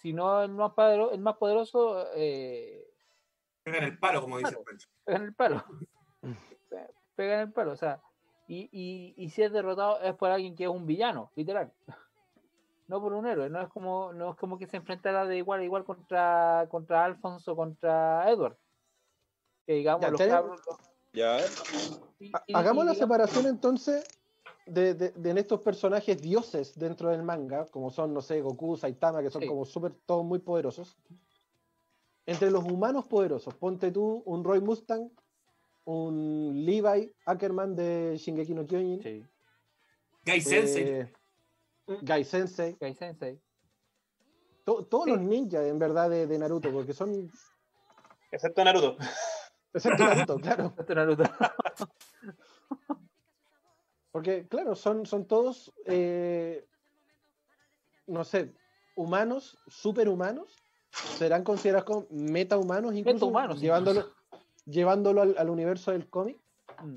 [0.00, 2.86] si no el más, poderoso, el más poderoso eh...
[3.62, 4.88] pega en el palo, como dice Pancho.
[5.04, 5.64] Pega en el palo.
[7.14, 8.00] pega en el palo, o sea,
[8.48, 11.72] y, y, y, si es derrotado es por alguien que es un villano, literal
[12.90, 15.60] no por un héroe, no es como, no es como que se enfrentara de igual
[15.60, 18.58] a igual contra, contra Alfonso, contra Edward.
[19.64, 20.60] Que digamos, ya, los cabros.
[21.12, 21.38] Ya.
[22.18, 24.04] Y, y, Hagamos la separación entonces
[24.70, 29.22] de, de, de, estos personajes dioses dentro del manga, como son, no sé, Goku, Saitama,
[29.22, 29.48] que son sí.
[29.48, 30.96] como súper, todos muy poderosos.
[32.26, 35.10] Entre los humanos poderosos, ponte tú un Roy Mustang,
[35.84, 39.02] un Levi Ackerman de Shingeki no Kyojin.
[39.02, 39.24] Sí.
[40.24, 40.82] Gai Sensei.
[40.82, 41.12] Eh,
[42.02, 42.76] Gai Sensei.
[42.78, 43.40] Gai Sensei.
[44.64, 45.10] To todos sí.
[45.10, 47.30] los ninjas, en verdad, de, de, Naruto, porque son.
[48.30, 48.96] Excepto Naruto.
[49.72, 50.66] Excepto Naruto, claro.
[50.66, 51.24] Excepto Naruto.
[54.12, 55.72] porque, claro, son, son todos.
[55.86, 56.66] Eh,
[58.06, 58.52] no sé,
[58.96, 60.56] humanos, superhumanos.
[60.90, 63.14] Serán considerados como metahumanos, incluso.
[63.14, 63.60] Metahumanos.
[63.60, 64.12] Llevándolo,
[64.66, 66.38] llevándolo al, al universo del cómic.
[66.82, 66.96] Mm.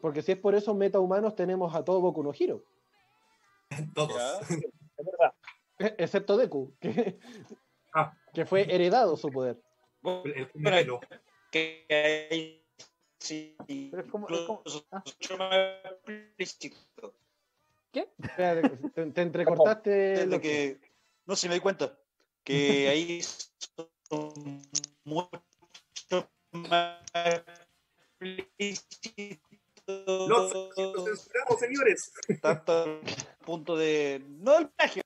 [0.00, 2.64] Porque si es por eso metahumanos, tenemos a todo Boku no Hero.
[3.94, 4.40] Todos.
[5.00, 5.34] Es verdad.
[5.96, 7.18] Excepto Deku, que,
[7.94, 8.14] ah.
[8.34, 9.58] que fue heredado su poder.
[10.24, 11.00] El primero.
[11.50, 11.86] Que
[12.30, 12.59] hay.
[13.20, 13.54] Sí,
[13.90, 14.62] Pero es como, es como
[14.92, 15.04] ah.
[17.92, 18.08] ¿Qué?
[18.94, 19.90] Te, te entrecortaste.
[19.90, 20.80] Desde que,
[21.26, 21.98] no sé, me di cuenta.
[22.42, 24.62] Que ahí son
[25.04, 26.98] mucho más
[29.86, 32.12] los, los censuramos, señores.
[32.40, 33.00] Tanto
[33.44, 34.24] punto de.
[34.26, 35.02] No el plagio.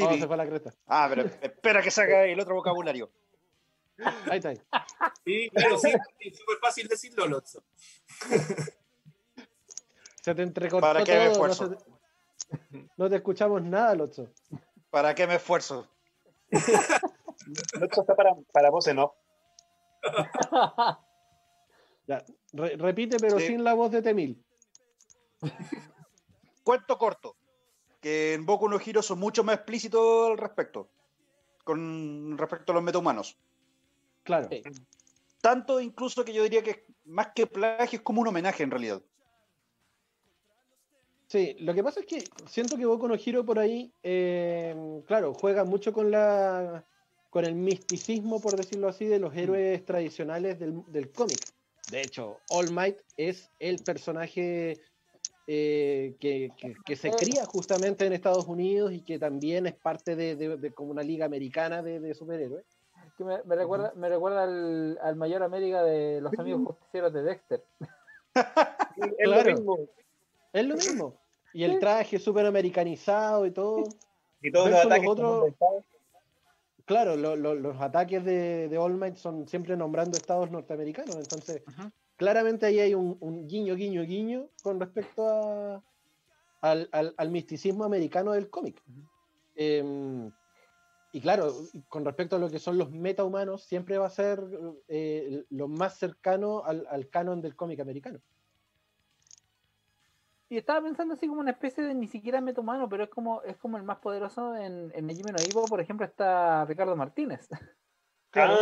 [0.00, 0.74] Oh, se fue la cresta.
[0.86, 3.10] Ah, pero espera que saca el otro vocabulario.
[4.30, 4.50] Ahí está.
[4.50, 4.60] Ahí.
[5.24, 7.62] Sí, claro, sí, es súper fácil decirlo, Lotso.
[10.22, 11.68] Se te entrecortó ¿Para qué todo, me esfuerzo?
[11.68, 11.84] No, te,
[12.96, 14.28] no te escuchamos nada, Lotso.
[14.90, 15.88] ¿Para qué me esfuerzo?
[17.80, 19.14] Lotso está para, para vos, ¿no?
[22.06, 23.48] Ya, re repite, pero sí.
[23.48, 24.42] sin la voz de Temil.
[26.64, 27.36] Cuento corto.
[28.00, 30.88] Que en Boku no Hero son mucho más explícitos al respecto.
[31.64, 33.36] Con respecto a los metahumanos.
[34.28, 34.50] Claro.
[35.40, 39.00] Tanto incluso que yo diría que más que plagio es como un homenaje en realidad.
[41.28, 45.32] Sí, lo que pasa es que siento que Boku no Hero por ahí, eh, claro,
[45.32, 46.84] juega mucho con la
[47.30, 49.38] con el misticismo, por decirlo así, de los mm.
[49.38, 51.40] héroes tradicionales del, cómic.
[51.90, 54.78] De hecho, All Might es el personaje
[55.46, 60.90] eh, que, se cría justamente en Estados Unidos y que también es parte de, como
[60.90, 62.66] una liga americana de, superhéroes.
[63.24, 67.64] Me, recuerda, me recuerda al, mayor América de los amigos justicieros de Dexter.
[69.18, 69.78] es lo mismo.
[70.52, 71.14] Es lo mismo.
[71.52, 73.84] Y el traje súper americanizado y todo.
[74.40, 75.08] Y todos los ataques.
[76.84, 81.16] claro, los ataques de, de All Might son siempre nombrando estados norteamericanos.
[81.16, 81.64] Entonces,
[82.16, 85.82] claramente ahí hay un, guiño, guiño, guiño con respecto a,
[86.60, 88.80] al, misticismo americano del cómic.
[89.56, 90.30] Em,
[91.12, 91.52] y claro,
[91.88, 94.42] con respecto a lo que son los metahumanos, siempre va a ser
[94.88, 98.20] eh, lo más cercano al, al canon del cómic americano.
[100.50, 103.56] Y estaba pensando así como una especie de ni siquiera humano, pero es como, es
[103.58, 107.48] como el más poderoso en, en Megime no Ivo, por ejemplo, está Ricardo Martínez.
[108.30, 108.58] Claro.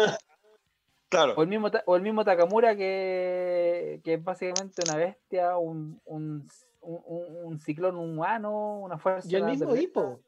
[1.09, 1.35] claro.
[1.37, 6.47] O el mismo, o el mismo Takamura que, que es básicamente una bestia, un, un,
[6.81, 9.29] un, ciclón humano, una fuerza.
[9.29, 10.21] Y el mismo Hippo.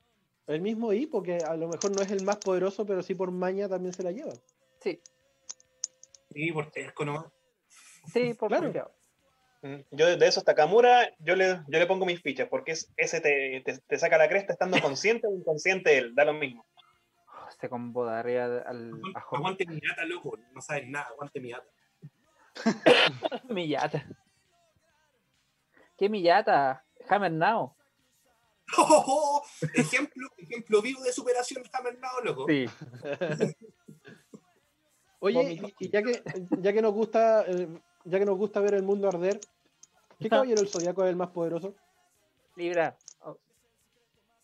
[0.49, 3.31] El mismo Hippo, que a lo mejor no es el más poderoso, pero sí por
[3.31, 4.33] maña también se la lleva.
[4.81, 5.01] Sí.
[6.33, 7.31] Sí, por terco ¿no?
[8.11, 8.91] Sí, por claro.
[9.61, 13.21] Mm, yo de esos Takamura, yo le, yo le pongo mis fichas, porque es, ese
[13.21, 16.65] te, te, saca la cresta estando consciente o inconsciente él, da lo mismo.
[17.51, 18.93] Este combo de arriba al.
[19.15, 21.69] Aguante, mi yata, loco, no sabes nada, aguante mi yata.
[23.49, 24.07] mi yata.
[25.99, 26.85] ¿Qué mi yata?
[27.09, 27.75] Hammer Now.
[28.77, 29.43] Oh,
[29.75, 32.47] ejemplo, ejemplo vivo de superación Hammer Now, loco.
[32.49, 32.67] Sí.
[35.21, 36.23] Oye, y, ya que
[36.61, 37.69] ya que nos gusta eh,
[38.05, 39.41] ya que nos gusta ver el mundo arder,
[40.21, 41.75] ¿qué caballero del zodiaco es el más poderoso?
[42.57, 42.97] Libra.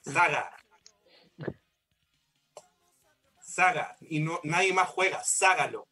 [0.01, 0.51] Saga.
[3.41, 3.97] Saga.
[4.01, 5.23] Y no, nadie más juega.
[5.25, 5.87] Ságalo.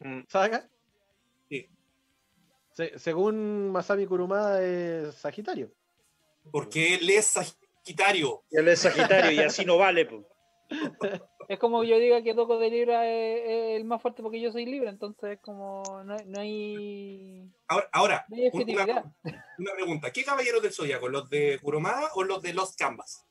[0.00, 0.20] Mm.
[0.28, 0.68] ¿Saga?
[1.48, 1.68] Sí.
[2.96, 5.72] según Masami Kurumada es Sagitario.
[6.50, 8.44] Porque él es Sagitario.
[8.50, 10.06] Él es Sagitario y así no vale.
[10.06, 10.24] pues.
[11.48, 14.66] Es como yo diga que Toco de Libra es, el más fuerte porque yo soy
[14.66, 17.48] Libra, entonces como no, hay...
[17.68, 18.26] Ahora, ahora
[19.58, 20.10] una, pregunta.
[20.12, 21.08] ¿Qué caballeros del Zodíaco?
[21.08, 23.24] ¿Los de Kurumada o los de los Canvas?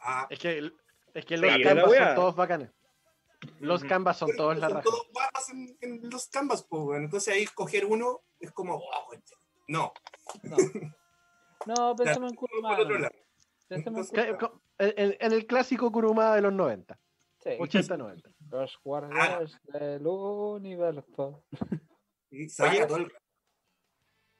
[0.00, 0.26] Ah.
[0.30, 0.72] Es que,
[1.14, 2.70] es que los Canvas son todos bacanes.
[3.60, 4.82] Los Canvas son todos la raja.
[4.82, 5.50] todos bajas
[5.80, 8.82] en, los Canvas, pues, entonces ahí escoger uno es como,
[9.68, 9.92] no.
[10.42, 10.56] No,
[11.66, 13.10] no pensemos en Kurumada.
[14.78, 16.98] En, el clásico Kurumada de los 90.
[17.44, 18.34] 80-90.
[18.50, 21.44] Los guardias del universo.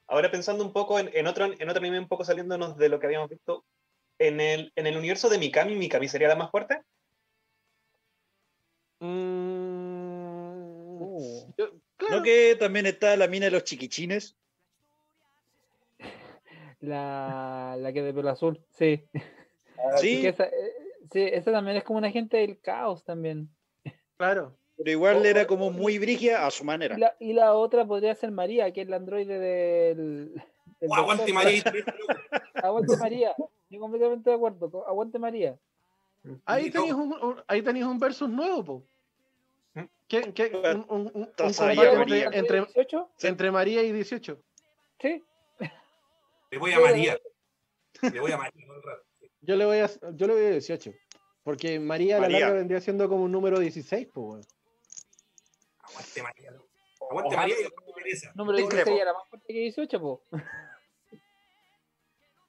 [0.07, 3.07] ahora pensando un poco en, otro, en otro anime, un poco saliéndonos de lo que
[3.07, 3.65] habíamos visto,
[4.19, 6.81] en el, en el universo de Mikami, ¿Mikami sería la más fuerte?
[8.99, 11.53] Mm, uh.
[12.09, 14.37] ¿No que también está la mina de los chiquichines?
[16.79, 19.03] La, la que de pelo azul, sí.
[19.77, 20.25] Ah, sí.
[20.25, 20.73] Esa, eh,
[21.11, 23.49] sí, esa también es como una agente del caos también.
[24.17, 24.57] Claro.
[24.77, 27.15] Pero igual era como muy brigia a su manera.
[27.19, 30.43] Y la, otra podría ser María, que es la androide del.
[30.91, 31.63] aguante María.
[32.55, 33.31] aguante María.
[33.63, 34.87] Estoy completamente de acuerdo.
[34.87, 35.57] Aguante María.
[36.45, 37.15] Ahí tenéis un,
[37.47, 38.83] ahí tenéis un versus nuevo, po.
[40.07, 42.65] ¿Qué, qué, un, un, un entre, entre,
[43.23, 44.39] entre, María y 18.
[45.01, 45.23] Sí.
[46.49, 47.17] Le voy a María.
[48.01, 48.65] Le voy a María
[49.41, 50.93] Yo le voy a, yo le voy a 18.
[51.43, 54.47] Porque María, la larga vendría siendo como un número 16, pues,
[55.79, 56.53] Aguante María.
[57.09, 58.31] Aguante María y Teresa.
[58.35, 60.43] Número 16 era más fuerte que 18, pues.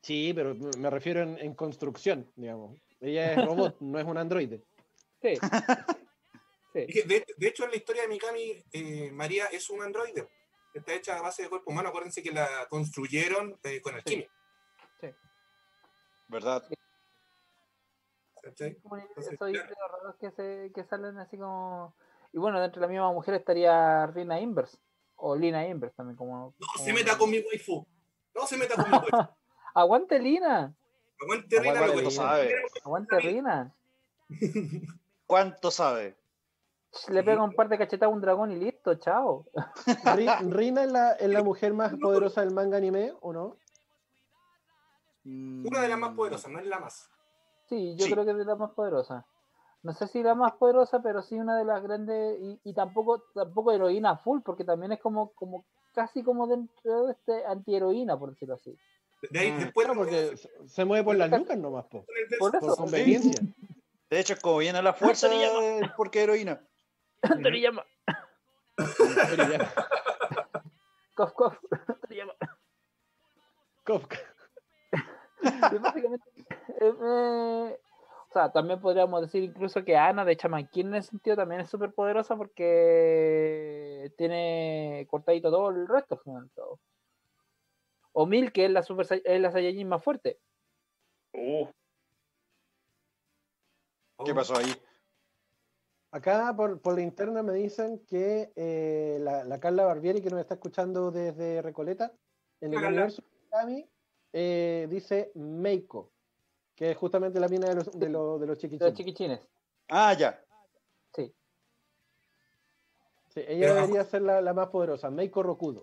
[0.02, 2.80] Sí, pero me refiero en, construcción, digamos.
[3.00, 4.62] Ella es robot, no es un androide.
[5.22, 5.34] Sí.
[6.72, 7.02] sí.
[7.02, 10.26] De, de, hecho, en la historia de Mikami, eh, María es un androide
[10.74, 11.88] está hecha a base de cuerpo humano.
[11.88, 14.28] Acuérdense que la construyeron eh, con alquimia.
[15.00, 15.08] Sí.
[16.28, 16.62] ¿Verdad?
[18.56, 18.74] Sí.
[18.82, 21.94] Como esos raros que, se, que salen así como.
[22.32, 24.78] Y bueno, dentro de la misma mujer estaría Rina Inverse.
[25.16, 26.16] O Lina Inverse también.
[26.16, 27.86] Como, no se meta con mi waifu.
[28.34, 29.28] No se meta con mi waifu.
[29.74, 30.74] Aguante Lina.
[31.20, 31.80] Aguante Rina.
[32.84, 33.74] Aguante Rina.
[35.26, 36.16] ¿Cuánto sabe?
[37.08, 39.46] Le pega un par de cachetadas a un dragón y listo, chao.
[40.50, 43.56] ¿Rina es la, es la mujer más poderosa del manga anime o no?
[45.24, 47.10] Una de las más poderosas, no es la más.
[47.68, 49.26] Sí, yo creo que es de la más poderosa.
[49.82, 53.72] no sé si la más poderosa, pero sí una de las grandes, y, tampoco, tampoco
[53.72, 58.54] heroína full, porque también es como, como casi como dentro de este antiheroína, por decirlo
[58.54, 58.74] así.
[59.30, 59.58] De ahí, mm.
[59.58, 62.06] después porque se mueve por las lucas nomás, po.
[62.38, 62.66] Por, eso.
[62.66, 63.32] por conveniencia.
[64.10, 65.28] De hecho, es como viene a la fuerza,
[65.98, 66.66] porque heroína.
[67.42, 67.84] Toriyama.
[71.14, 71.58] Cof, cof.
[72.02, 72.34] Toriyama.
[73.84, 74.06] Cof.
[75.80, 76.24] básicamente,
[76.80, 77.78] eh,
[78.28, 81.70] o sea, también podríamos decir incluso que Ana de Chamanquín en ese sentido también es
[81.70, 86.20] súper poderosa porque tiene cortadito todo el resto.
[88.12, 90.38] O Mil, que es la, super, es la Saiyajin más fuerte.
[91.32, 91.66] Uh.
[94.24, 94.74] ¿Qué pasó ahí?
[96.10, 100.54] Acá por, por la interna me dicen que eh, la, Carla Barbieri, que nos está
[100.54, 102.12] escuchando desde Recoleta,
[102.60, 103.22] en el universo
[103.66, 103.88] de
[104.32, 106.10] eh, dice Meiko
[106.78, 108.94] que es justamente la mina de los, de, los, de los chiquichines.
[108.94, 109.40] chiquichines.
[109.88, 110.40] Ah, ya.
[111.12, 111.34] Sí.
[113.30, 115.82] sí ella debería ser la, la, más poderosa, Meiko Rokudo.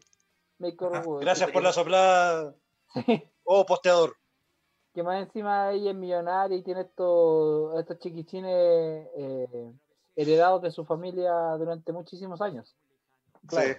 [0.58, 1.20] Meiko Rokudo.
[1.20, 2.56] Gracias por la soplada.
[3.44, 4.16] Oh, posteador.
[4.94, 9.74] Que más encima ella es millonaria y tiene estos, estos chiquichines eh,
[10.16, 12.76] heredados de su familia durante muchísimos años.
[13.48, 13.76] Claro.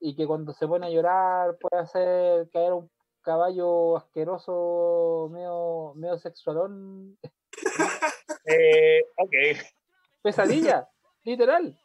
[0.00, 2.90] Y que cuando se pone a llorar puede hacer caer un
[3.22, 7.18] caballo asqueroso, medio, medio sexualón.
[8.46, 9.34] eh, ok.
[10.22, 10.88] Pesadilla,
[11.24, 11.78] literal.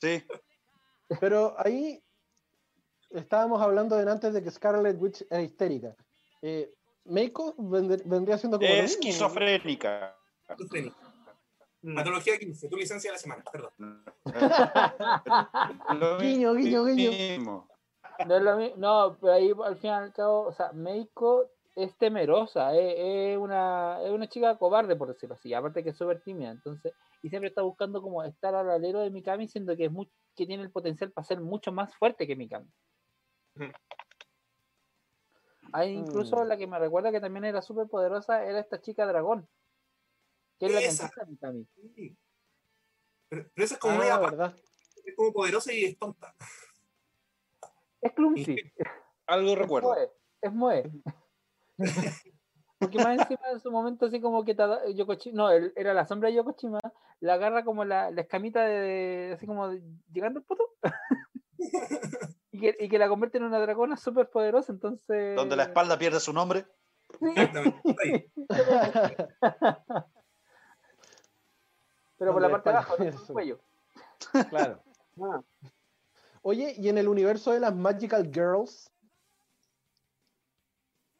[0.00, 0.22] Sí.
[1.20, 2.02] Pero ahí
[3.10, 5.96] estábamos hablando de antes de que Scarlet Witch era histérica.
[6.42, 6.72] Eh,
[7.04, 8.68] Meiko vendría siendo como.
[8.68, 10.16] Esquizofrénica.
[11.94, 13.70] Patología 15, tu licencia de la semana, perdón.
[16.20, 17.66] guiño, guiño, guiño.
[18.26, 21.50] No, es lo mismo, no, pero ahí al fin y al cabo, o sea, Meiko
[21.74, 26.22] es temerosa, es, una, es una chica cobarde, por decirlo así, aparte que es súper
[26.22, 29.92] tímida, entonces, y siempre está buscando como estar al alero de Mikami, siendo que es
[29.92, 32.68] muy, que tiene el potencial para ser mucho más fuerte que Mikami.
[35.72, 36.48] Hay incluso mm.
[36.48, 39.46] la que me recuerda que también era súper poderosa, era esta chica dragón,
[40.58, 41.66] que es la que de Mikami.
[43.28, 44.56] Pero, esa es como ah, verdad.
[45.04, 46.34] es como poderosa y es tonta.
[48.00, 48.56] Es clumsy.
[49.26, 49.94] Algo recuerdo.
[50.40, 50.90] Es Moe.
[52.78, 54.56] Porque más encima en su momento así como que
[54.94, 56.78] Yokochima, no, era la sombra de Yokochima,
[57.20, 59.72] la agarra como la, la escamita de, así como
[60.12, 60.62] llegando al puto.
[62.52, 65.36] y, que, y que la convierte en una dragona súper poderosa, entonces...
[65.36, 66.66] Donde la espalda pierde su nombre.
[72.18, 73.60] Pero por la parte de abajo, el cuello.
[74.50, 74.82] Claro.
[75.22, 75.42] Ah.
[76.42, 78.90] Oye, ¿y en el universo de las Magical Girls?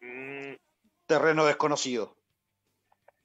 [0.01, 0.55] Mm,
[1.07, 2.17] terreno desconocido.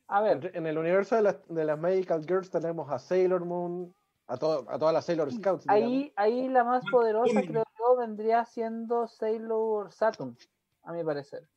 [0.08, 0.52] A ver.
[0.56, 3.94] En el universo de las, de las Magical Girls tenemos a Sailor Moon,
[4.28, 5.66] a, todo, a todas las Sailor Scouts.
[5.70, 10.38] Ahí, ahí la más poderosa, creo yo, vendría siendo Sailor Saturn,
[10.84, 11.48] a mi parecer.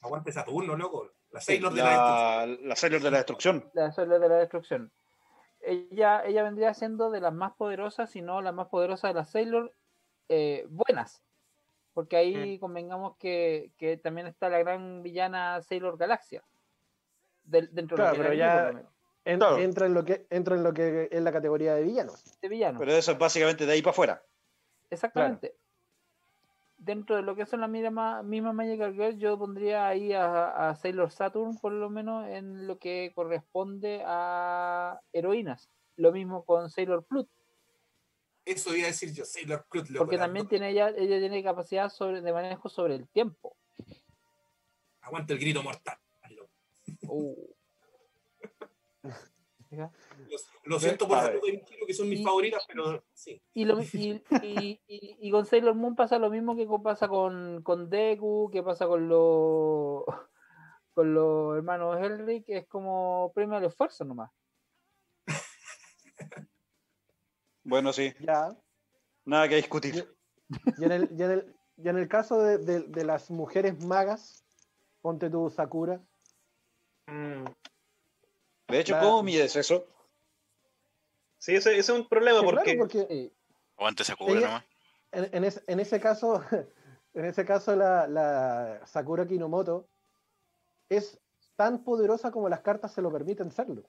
[0.00, 1.10] Aguante Saturno, loco.
[1.30, 2.68] La Sailor de la, destrucción.
[2.68, 3.70] La Sailor de la destrucción.
[3.72, 4.92] La Sailor de la destrucción
[5.66, 9.30] ella, ella vendría siendo de las más poderosas, si no la más poderosa de las
[9.30, 9.72] Sailor
[10.28, 11.22] eh, buenas.
[11.92, 12.60] Porque ahí mm.
[12.60, 16.42] convengamos que, también está la gran villana Sailor Galaxia.
[17.44, 18.72] dentro de pero ya
[19.24, 22.22] entra, en lo que, entra en lo que es la categoría de villanos.
[22.40, 22.78] De villanos.
[22.78, 24.22] Pero eso es básicamente de ahí para afuera.
[24.90, 25.56] Exactamente
[26.86, 31.10] dentro de lo que son las mismas misma Magical Girls, yo pondría ahí a, Sailor
[31.10, 35.68] Saturn, por lo menos, en lo que corresponde a heroínas.
[35.96, 37.28] Lo mismo con Sailor Plut.
[38.44, 39.88] Eso iba a decir yo, Sailor Plut.
[39.98, 43.56] Porque también tiene ella, ella tiene capacidad sobre, de manejo sobre el tiempo.
[45.00, 45.98] Aguanta el grito mortal.
[47.02, 47.52] Uh.
[50.64, 53.40] Lo, siento por de que son mis favoritas, pero sí.
[53.54, 57.88] Y, lo, y, y, y, con Sailor Moon pasa lo mismo que pasa con, con
[57.88, 60.04] Deku, que pasa con los
[60.94, 64.30] con los hermanos Henry, que es como premio al esfuerzo nomás.
[67.66, 68.14] Bueno, sí.
[68.20, 68.56] Ya.
[69.24, 70.08] Nada que discutir.
[70.78, 74.46] Y, en, el, y, en, el, y en el caso de, de, las mujeres magas,
[75.00, 76.00] ponte tu Sakura.
[77.08, 77.44] Mm.
[78.68, 79.86] De hecho, ¿cómo mides eso?
[81.38, 83.30] Sí, ese, es un problema porque...
[83.76, 84.64] o antes Sakura nomás.
[85.12, 86.42] En, en, ese, en, ese caso,
[87.14, 89.88] en ese caso la, la, Sakura Kinomoto
[90.88, 91.18] es
[91.54, 93.84] tan poderosa como las cartas se lo permiten serlo.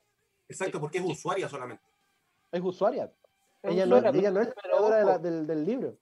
[0.48, 1.84] Exacto, porque es usuaria solamente.
[2.52, 3.12] Es usuaria.
[3.64, 5.98] ella, no, ella, no, es creadora del, del, libro.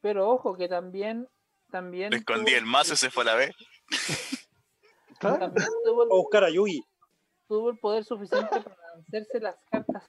[0.00, 1.28] Pero ojo que también...
[1.70, 3.54] también escondí el mazo, se fue a la vez.
[5.18, 5.52] Claro.
[6.08, 6.82] buscar a Yugi
[7.50, 10.08] tuvo el poder suficiente para hacerse las cartas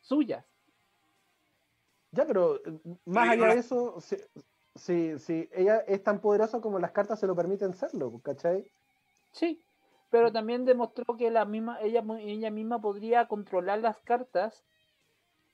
[0.00, 0.44] suyas.
[2.12, 4.00] Ya, pero eh, más allá de eso,
[4.76, 8.70] si, si, ella es tan poderosa como las cartas se lo permiten serlo, ¿cachai?
[9.32, 9.60] Sí,
[10.08, 14.64] pero también demostró que la misma, ella, ella misma podría controlar las cartas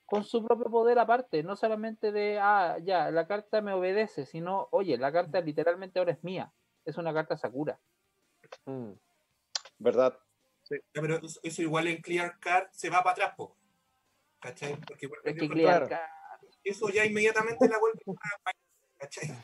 [0.05, 4.68] con su propio poder aparte, no solamente de, ah, ya, la carta me obedece, sino,
[4.72, 6.53] oye, la carta literalmente ahora es mía,
[6.84, 7.80] es una carta Sakura.
[8.66, 8.93] Mm.
[9.78, 10.18] ¿Verdad?
[10.72, 10.78] Sí.
[10.92, 13.48] Pero eso igual en Clear Card se va para atrás,
[14.40, 14.76] ¿cachai?
[14.76, 16.08] Porque es que Clear Card...
[16.64, 18.00] Eso ya inmediatamente la vuelve
[18.44, 18.52] a...
[18.98, 19.36] ¿cachai?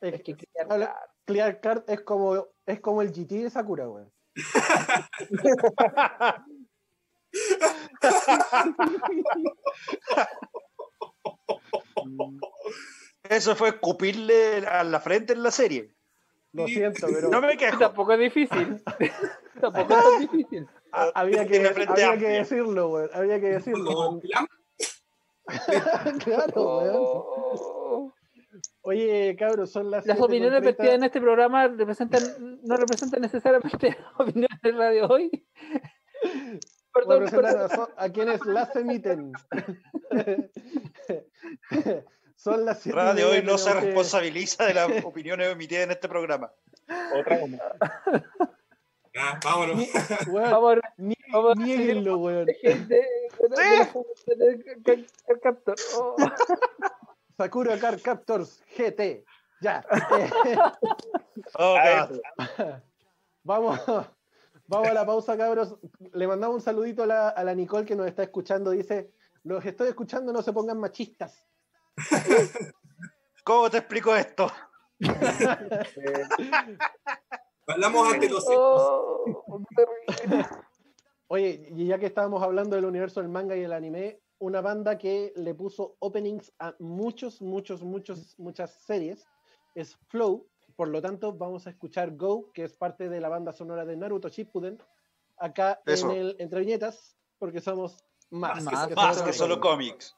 [0.00, 0.88] Es que Clear Card,
[1.24, 4.06] Clear Card es como, es como el GT de Sakura, güey.
[13.28, 15.96] Eso fue escupirle a la frente en la serie.
[16.52, 17.30] Lo siento, pero.
[17.30, 17.78] No me quejo.
[17.78, 18.80] Tampoco es difícil.
[19.60, 20.68] Tampoco es difícil.
[20.92, 23.08] había que, había que decirlo, güey.
[23.12, 24.20] Había que decirlo.
[26.24, 28.14] claro, oh.
[28.82, 30.06] Oye, cabros, son las.
[30.06, 32.22] Las opiniones vertidas en este programa representan,
[32.62, 35.46] no representan necesariamente las opiniones de Radio Hoy.
[36.92, 37.26] Perdón,
[37.96, 39.32] a quienes las emiten.
[42.36, 46.52] Son las Radio hoy no se responsabiliza de las opiniones emitidas en este programa.
[47.18, 47.40] Otra
[49.42, 49.88] vámonos.
[50.96, 52.46] Ni, vamos nieguenlo, weón.
[57.36, 59.24] Sakura Car Captors GT.
[59.60, 59.84] Ya.
[61.56, 61.76] Oh,
[63.42, 63.80] vamos,
[64.66, 65.76] vamos a la pausa, cabros.
[66.12, 68.70] Le mandamos un saludito a la, a la Nicole que nos está escuchando.
[68.70, 69.10] Dice:
[69.42, 71.44] Los estoy escuchando, no se pongan machistas.
[73.44, 74.50] ¿Cómo te explico esto?
[77.66, 79.24] Hablamos ante los oh,
[81.28, 84.98] Oye, y ya que estábamos hablando del universo del manga y el anime, una banda
[84.98, 89.26] que le puso openings a muchos, muchos, muchos, muchas series
[89.74, 90.46] es Flow.
[90.76, 93.96] Por lo tanto, vamos a escuchar Go, que es parte de la banda sonora de
[93.96, 94.78] Naruto Shippuden,
[95.38, 97.96] acá en el Entre Viñetas, porque somos
[98.30, 100.16] más, más que solo cómics.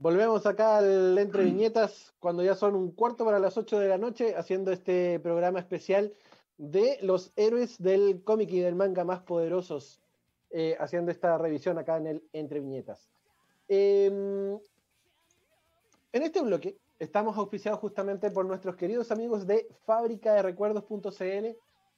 [0.00, 3.98] Volvemos acá al Entre Viñetas cuando ya son un cuarto para las 8 de la
[3.98, 6.14] noche, haciendo este programa especial
[6.56, 10.00] de los héroes del cómic y del manga más poderosos,
[10.52, 13.10] eh, haciendo esta revisión acá en el Entre Viñetas.
[13.68, 14.58] Em,
[16.14, 21.46] en este bloque estamos auspiciados justamente por nuestros queridos amigos de Fábrica de Recuerdos.cl,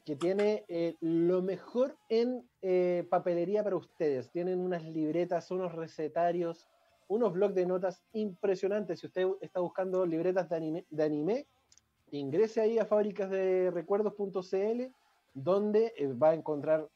[0.05, 4.28] que tiene eh, lo mejor en eh, papelería para ustedes.
[4.32, 6.68] Tienen unas libretas, unos recetarios
[7.12, 9.00] unos blogs de notas impresionantes.
[9.00, 11.46] Si usted está buscando libretas de anime,
[12.10, 14.82] ingrese ahí a fábricas de recuerdos.cl,
[15.34, 16.88] donde eh, va a encontrar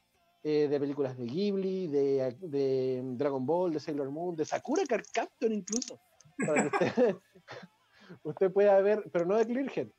[0.43, 5.51] eh, de películas de Ghibli, de, Dragon Ball, de Sailor Moon, de Sakura Card Captor
[5.51, 5.99] incluso,
[6.45, 7.15] para que
[8.23, 9.89] usted, pueda ver, pero no de Clearhead,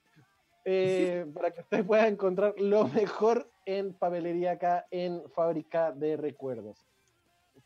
[0.65, 6.88] eh, para que usted pueda encontrar lo mejor en papelería acá en Fábrica de Recuerdos.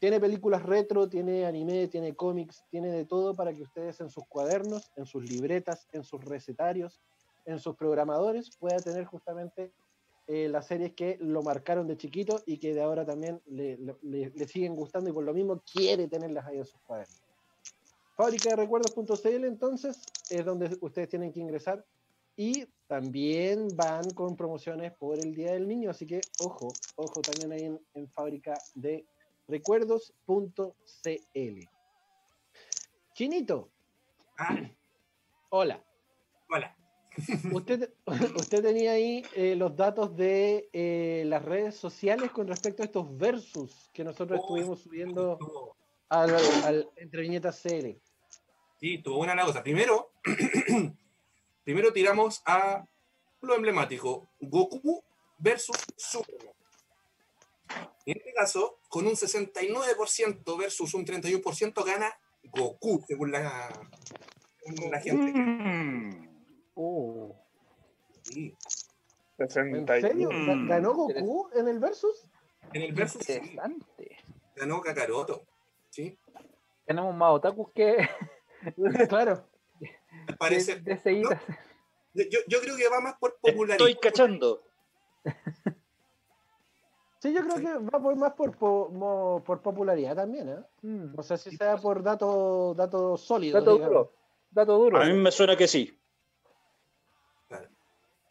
[0.03, 4.27] Tiene películas retro, tiene anime, tiene cómics, tiene de todo para que ustedes en sus
[4.27, 7.01] cuadernos, en sus libretas, en sus recetarios,
[7.45, 9.71] en sus programadores puedan tener justamente
[10.27, 13.79] eh, las series que lo marcaron de chiquito y que de ahora también le,
[14.49, 17.23] siguen gustando y por lo mismo quiere tenerlas ahí en sus cuadernos.
[18.17, 21.87] Fábrica de recuerdos.cl entonces es donde ustedes tienen que ingresar
[22.35, 27.53] y también van con promociones por el Día del Niño, así que ojo, ojo también
[27.53, 29.07] ahí en Fábrica de
[29.49, 30.73] recuerdos.cl.
[33.15, 33.71] Chinito.
[34.39, 34.71] Ah.
[35.51, 35.85] Hola.
[36.49, 36.77] Hola.
[37.53, 37.93] Usted,
[38.37, 43.17] usted tenía ahí eh, los datos de eh, las redes sociales con respecto a estos
[43.19, 45.39] versus que nosotros oh, estuvimos subiendo
[46.09, 46.35] al,
[46.65, 48.01] al, Entre Viñetas CL.
[48.81, 49.63] Sí, tuvo una cosa.
[49.63, 50.13] Primero,
[51.65, 52.85] primero tiramos a
[53.43, 55.05] lo emblemático, Goku
[55.39, 56.55] versus Superman.
[58.07, 62.15] En este caso, con un 69% versus un 31% gana
[62.45, 63.71] Goku, según la,
[64.91, 65.33] la gente.
[65.35, 66.29] Mm.
[66.75, 67.35] Oh.
[68.21, 68.55] Sí.
[69.39, 70.29] ¿En serio?
[70.69, 72.29] ¿Ganó Goku en el versus?
[72.75, 73.41] En el versus sí.
[74.57, 75.47] Ganó Kakaroto.
[75.89, 76.19] ¿sí?
[76.85, 77.97] Tenemos más otakus que...
[79.09, 79.49] claro.
[80.39, 80.81] Parece...
[80.81, 83.89] De, yo, yo creo que va más por popularidad.
[83.89, 84.63] Estoy cachando.
[87.23, 90.59] Sí, yo creo que va por, más por, por, popularidad también, ¿eh?
[90.83, 91.15] Mm.
[91.15, 93.63] No sé si sea por datos dato sólidos.
[93.63, 94.13] Dato duro.
[94.51, 95.01] Dato duro.
[95.01, 95.97] A mí me suena que sí.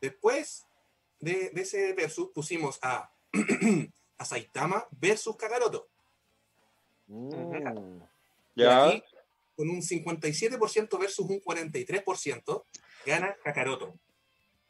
[0.02, 0.68] Después
[1.22, 3.10] de, ese versus pusimos a,
[4.18, 5.88] a Saitama versus Kakaroto.
[7.08, 8.02] Mm.
[8.54, 9.02] Ya.
[9.56, 12.66] con un 57% versus un 43%,
[13.06, 13.98] gana Kakaroto.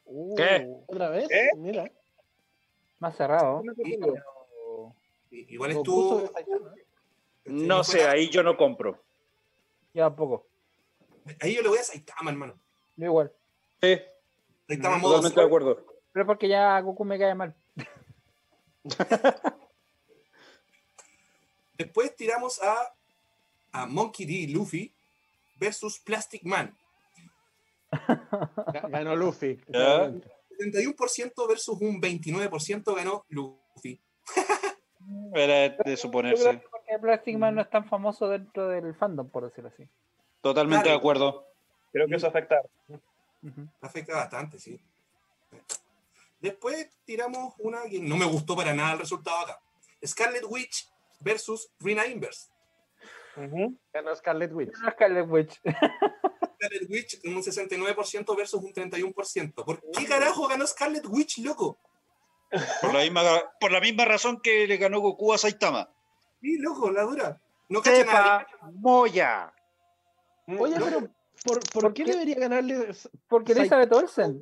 [0.06, 0.68] Uh, ¿Qué?
[0.88, 1.28] ¿Otra vez?
[1.58, 1.92] Mira.
[3.02, 3.64] Más cerrado.
[5.32, 6.32] Igual estuvo.
[7.46, 9.04] No sé, ahí yo no compro.
[9.92, 10.46] Ya poco.
[11.40, 12.54] Ahí yo le voy a Saitama, hermano.
[12.96, 13.34] igual.
[13.82, 14.00] Sí.
[14.68, 15.16] Saitama modo.
[15.16, 15.84] Totalmente de acuerdo.
[16.12, 17.56] Pero porque ya Goku me cae mal.
[21.80, 22.94] Después tiramos a,
[23.72, 24.54] a Monkey D.
[24.54, 24.94] Luffy
[25.56, 26.78] versus Plastic Man.
[28.90, 29.60] Ganó Luffy.
[30.62, 34.02] 71% versus un 29% ganó Luffy.
[35.34, 36.62] Era de suponerse.
[36.70, 39.88] Porque Plastic Man no es tan famoso dentro del fandom, por decirlo así.
[40.42, 41.48] Totalmente de acuerdo.
[41.92, 42.62] Creo que eso afecta.
[43.82, 44.80] Afecta bastante, sí.
[46.40, 49.62] Después tiramos una que no me gustó para nada el resultado acá.
[50.06, 50.90] Scarlet Witch
[51.20, 52.50] versus Rina Inverse.
[53.36, 54.74] Ganó Scarlet Witch.
[54.92, 55.62] Scarlet Witch.
[56.62, 59.54] Scarlet Witch con un 69% versus un 31%.
[59.66, 61.80] ¿Por qué carajo ganó Scarlet Witch, loco?
[62.82, 63.24] Por la misma,
[63.60, 65.90] por la misma razón que le ganó Goku a Saitama.
[66.40, 67.42] Sí, loco, la dura.
[67.70, 68.48] No cacha nada.
[68.74, 69.54] Moya.
[70.48, 71.10] Oye, pero
[71.44, 72.94] ¿por, por, qué, debería ganarle?
[73.28, 74.42] Porque Elizabeth Olsen.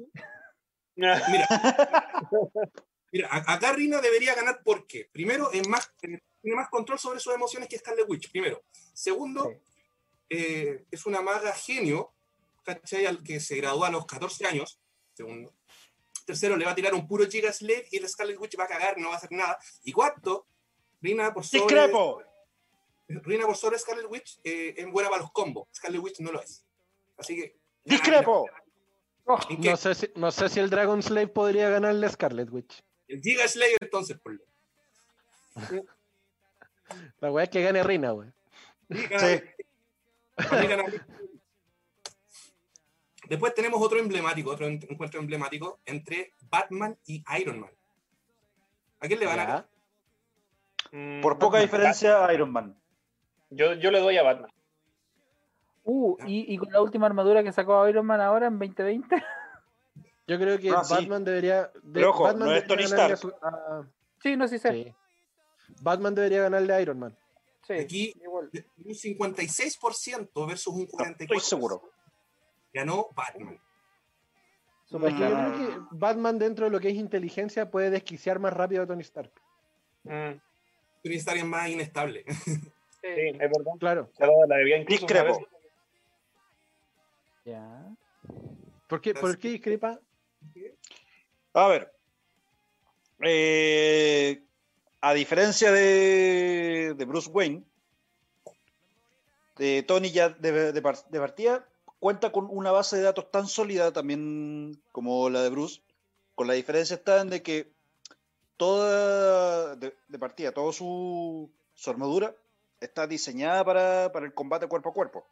[0.96, 1.22] Mira,
[3.12, 6.22] mira, acá Rina debería ganar porque, primero, es más, tiene
[6.56, 8.64] más control sobre sus emociones que Scarlet Witch, primero.
[8.94, 9.54] Segundo,
[10.30, 12.14] eh, es una maga genio,
[12.64, 13.06] ¿cachai?
[13.06, 14.80] Al que se graduó a los 14 años,
[15.14, 15.54] segundo.
[16.26, 18.68] Tercero, le va a tirar un puro Giga Slave y el Scarlet Witch va a
[18.68, 19.58] cagar, no va a hacer nada.
[19.84, 20.46] Y cuarto,
[21.02, 21.64] Rina por sobre...
[21.64, 22.22] ¡Discrepo!
[23.08, 25.68] Rina por sobre Scarlet Witch eh, es buena para los combos.
[25.74, 26.64] Scarlet Witch no lo es.
[27.18, 27.58] Así que...
[27.84, 28.46] ¡Discrepo!
[29.26, 32.84] Oh, no, sé si, no sé si el Dragon Slave podría ganarle a Scarlet Witch.
[33.08, 34.44] El Giga Slayer entonces, por lo.
[37.20, 38.34] La weá es que gane Rina, weón.
[38.90, 39.42] Sí.
[43.30, 47.70] Después tenemos otro emblemático, otro encuentro emblemático entre Batman y Iron Man.
[49.00, 49.70] ¿A quién le van a dar?
[50.92, 52.76] Mm, por poca diferencia a Iron Man.
[53.52, 54.52] Yo, yo le doy a Batman.
[55.84, 59.24] Uh, y, con la última armadura que sacó Iron Man ahora en 2020.
[60.28, 61.72] Yo creo que Batman debería.
[61.84, 63.18] no es Tony Stark.
[64.22, 64.94] Sí, no sé sí
[65.82, 67.18] Batman debería ganarle a Iron Man.
[67.70, 68.50] Sí, Aquí igual.
[68.84, 71.16] un 56% versus un 44%.
[71.20, 71.92] Estoy seguro.
[72.74, 73.60] Ganó Batman.
[74.90, 75.18] yo creo
[75.54, 79.32] que Batman dentro de lo que es inteligencia puede desquiciar más rápido a Tony Stark.
[80.04, 80.42] Mm.
[81.04, 82.26] Tony Stark es más inestable.
[83.02, 83.72] Sí, es verdad.
[83.80, 84.10] Claro.
[84.18, 85.48] La Discrepo.
[88.88, 90.00] ¿Por qué, ¿Por qué discrepa?
[91.54, 91.94] A ver.
[93.22, 94.42] Eh,
[95.02, 97.64] a diferencia de, Bruce Wayne,
[99.58, 101.66] de Tony ya de, partida
[102.00, 105.82] cuenta con una base de datos tan sólida también como la de Bruce,
[106.36, 107.72] con la diferencia está en de que
[108.58, 111.50] toda, de, partida, toda su,
[111.86, 112.36] armadura
[112.80, 115.26] está diseñada para, para, el combate cuerpo a cuerpo.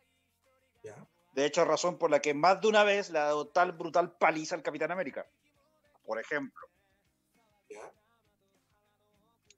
[1.34, 4.12] De hecho, razón por la que más de una vez le ha dado tal brutal
[4.12, 5.28] paliza al Capitán América.
[6.06, 6.68] Por ejemplo.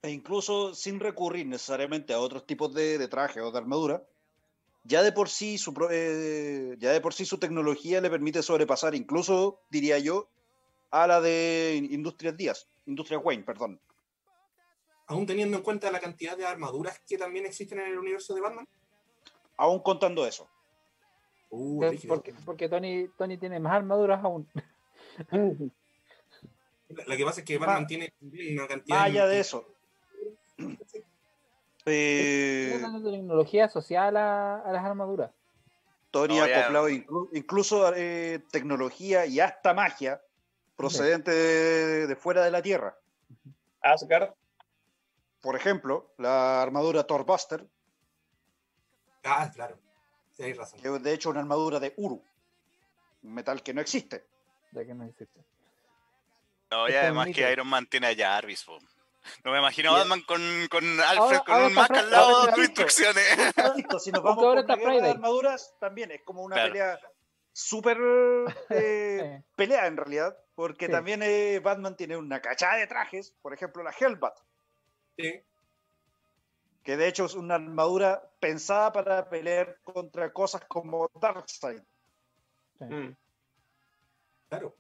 [0.02, 4.04] E incluso sin recurrir necesariamente a otros tipos de, traje o de armadura,
[4.86, 8.96] ya de por sí su eh, ya de por sí su tecnología le permite sobrepasar
[8.96, 10.30] incluso diría yo
[10.92, 13.80] a la de Industrias Díaz, Industria Wayne, perdón.
[15.08, 18.42] Aún teniendo en cuenta la cantidad de armaduras que también existen en el universo de
[18.42, 18.68] Batman.
[19.58, 20.48] Aún contando eso.
[21.50, 24.48] Uh, porque, porque Tony, Tony tiene más armaduras aún.
[27.08, 28.14] La que pasa es que Batman tiene
[28.52, 29.02] una cantidad.
[29.04, 29.68] Allá de eso.
[31.86, 35.32] Eh, tecnología asociada a, las armaduras.
[36.12, 40.22] Tony ha acoplado incluso eh, tecnología y hasta magia
[40.76, 42.98] procedente de, fuera de la Tierra.
[43.82, 44.34] Asgard.
[45.42, 47.68] Por ejemplo, la armadura Thorbuster.
[49.24, 49.78] Ah, claro
[50.40, 52.24] de hecho una armadura de Uru,
[53.24, 54.26] un metal que no existe.
[54.72, 55.44] De que no existe.
[56.72, 58.66] No, y además que Iron Man tiene a Jarvis.
[59.44, 63.26] No me imagino a Batman con, con Alfred con un Mac al lado dando instrucciones.
[64.00, 67.00] Si nos vamos por de armaduras, también es como una pelea
[67.52, 67.98] súper
[68.70, 73.84] eh, pelea en realidad, porque también eh, Batman tiene una cachada de trajes, por ejemplo
[73.84, 74.38] la Hellbat.
[75.18, 75.44] Sí
[76.90, 81.82] que de hecho es una armadura pensada para pelear contra cosas como Darkseid.
[82.80, 83.10] Mm.
[84.50, 84.76] Claro.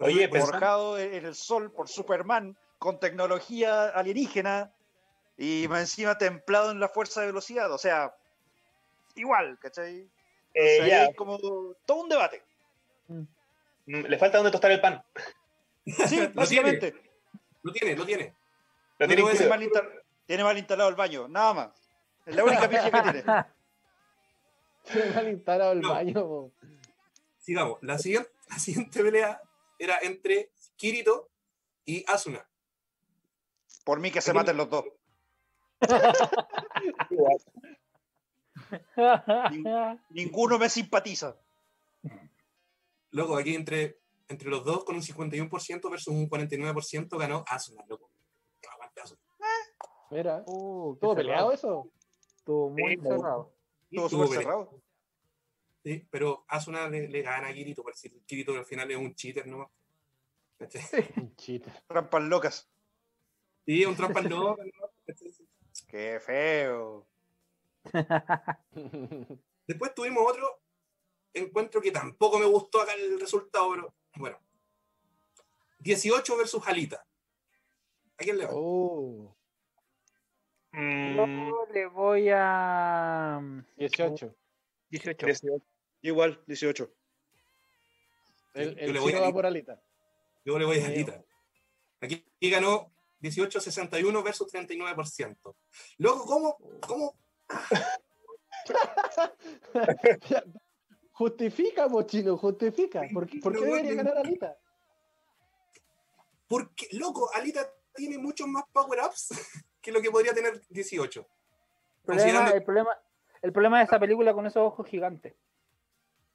[0.00, 4.72] Oye, forjado en el sol por Superman, con tecnología alienígena,
[5.38, 7.70] Y más encima templado en la fuerza de velocidad.
[7.70, 8.12] O sea,
[9.14, 10.10] igual, ¿cachai?
[10.52, 11.14] Eh, ya.
[11.14, 11.38] como
[11.86, 12.42] todo un debate.
[13.06, 13.22] Mm,
[13.86, 15.00] le falta donde tostar el pan.
[15.86, 16.92] Sí, básicamente.
[17.62, 18.34] Lo tiene, lo tiene.
[18.98, 19.70] Lo tiene, mal
[20.26, 21.70] tiene mal instalado el baño, nada más.
[22.26, 23.24] Es la única pija que tiene.
[24.92, 26.50] Tiene mal instalado el baño.
[27.38, 27.78] Sigamos.
[27.82, 29.40] La siguiente, la siguiente pelea
[29.78, 31.28] era entre Kirito
[31.84, 32.44] y Asuna.
[33.84, 34.84] Por mí que se maten los dos.
[40.10, 41.36] ninguno me simpatiza.
[43.10, 48.10] Loco, aquí entre, entre los dos con un 51% versus un 49% ganó Asuna, loco.
[50.10, 51.90] Mira, uh, ¿todo peleado eso?
[52.36, 53.52] Estuvo muy cerrado.
[53.90, 54.82] Estuvo cerrado.
[55.82, 59.14] Sí, pero Asuna le, le gana a Kirito, por decir, Kirito al final es un
[59.14, 59.70] cheater, ¿no?
[61.16, 61.72] un cheater.
[61.88, 62.71] Trampas locas.
[63.66, 64.66] Sí, un trampas locas,
[65.88, 67.06] Qué feo.
[69.66, 70.60] Después tuvimos otro
[71.34, 74.38] encuentro que tampoco me gustó acá el resultado, pero bueno.
[75.78, 77.04] 18 versus Jalita.
[78.18, 78.52] ¿A quién le va?
[78.54, 79.36] Oh.
[80.72, 81.52] Mm.
[81.72, 83.40] le voy a
[83.76, 84.34] 18.
[84.88, 85.26] 18.
[86.02, 86.90] Igual, 18.
[88.54, 89.82] El, el le voy a va por Alita.
[90.44, 91.24] Yo le voy a Alita.
[92.00, 92.91] Aquí ganó
[93.22, 95.54] 18-61 versus 39%.
[95.98, 96.56] Luego, ¿cómo?
[96.86, 97.16] ¿Cómo?
[101.12, 103.02] justifica, mochino, justifica.
[103.12, 104.56] ¿Por, qué, ¿por qué debería ganar Alita?
[106.48, 109.28] Porque, loco, Alita tiene muchos más power-ups
[109.80, 111.20] que lo que podría tener 18.
[111.20, 111.26] El
[112.04, 112.90] problema, el problema,
[113.42, 115.34] el problema de esta película con esos ojos gigantes.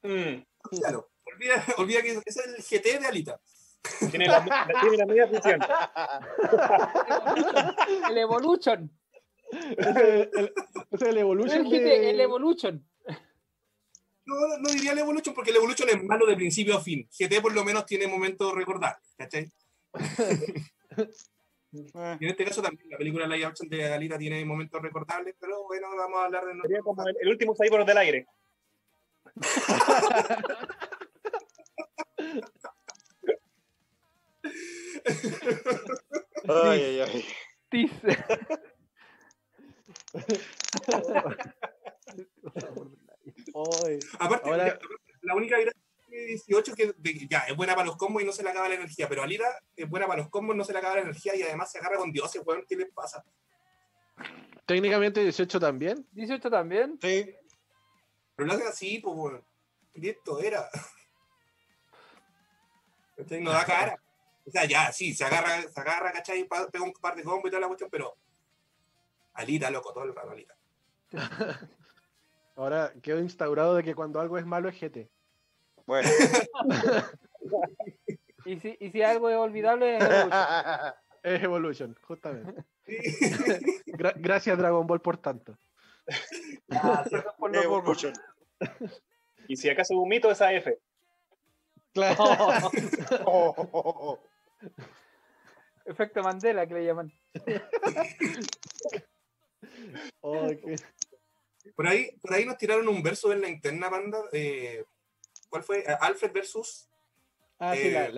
[0.02, 0.42] Mm.
[0.80, 3.40] Claro, olvida, olvida que es el GT de Alita.
[4.10, 4.44] Tiene la,
[4.80, 5.60] tiene la media función.
[8.10, 8.90] el Evolution.
[9.50, 10.52] el,
[11.00, 11.66] el, Evolution.
[11.66, 12.10] El, de...
[12.10, 12.84] el Evolution.
[14.26, 17.08] No, no diría el Evolution porque el Evolution es malo de principio a fin.
[17.10, 19.50] GT por lo menos tiene momentos recordar, ¿cachai?
[21.72, 25.64] y en este caso también la película live action de Alita tiene momentos recordables, pero
[25.64, 26.60] bueno, vamos a hablar de...
[26.60, 28.26] Sería como el, el último cyborg del aire.
[36.48, 37.24] ay, ay, ay.
[37.70, 38.18] Dice.
[44.18, 44.78] Aparte, ahora...
[45.22, 46.94] la única gracia de 18 que
[47.28, 49.60] ya es buena para los combos y no se le acaba la energía, pero Alita
[49.76, 51.96] es buena para los combos, no se le acaba la energía y además se agarra
[51.96, 53.24] con dioses, weón, ¿qué les pasa?
[54.66, 56.06] Técnicamente 18 también.
[56.12, 56.98] 18 también.
[57.00, 57.34] Sí.
[58.36, 59.44] Pero lo hacen así, pues, weón.
[59.94, 60.68] esto era.
[63.40, 64.00] No da cara.
[64.48, 66.48] O sea, ya, sí, se agarra, se agarra, ¿cachai?
[66.48, 68.16] Pega un par de combos y toda la cuestión, pero.
[69.34, 70.56] Alita, loco, todo el rato, Alita.
[72.56, 75.10] Ahora quedó instaurado de que cuando algo es malo es GT.
[75.84, 76.08] Bueno.
[78.46, 80.94] y, si, y si algo es olvidable es Evolution.
[81.22, 82.64] es Evolution, justamente.
[84.16, 85.58] gracias Dragon Ball por tanto.
[87.38, 88.14] Por Evolution.
[89.46, 90.68] Y si acaso un mito es AF.
[91.92, 92.16] Claro.
[95.84, 97.12] Efecto Mandela que le llaman.
[100.20, 104.18] por, ahí, por ahí nos tiraron un verso en la interna banda.
[104.32, 104.84] Eh,
[105.48, 105.84] ¿Cuál fue?
[106.00, 106.88] Alfred versus.
[107.58, 108.12] Ah, sí, la, eh,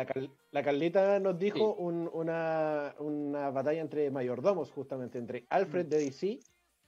[0.51, 6.41] la, Carlita nos dijo una, una, batalla entre mayordomos, justamente, entre Alfred de DC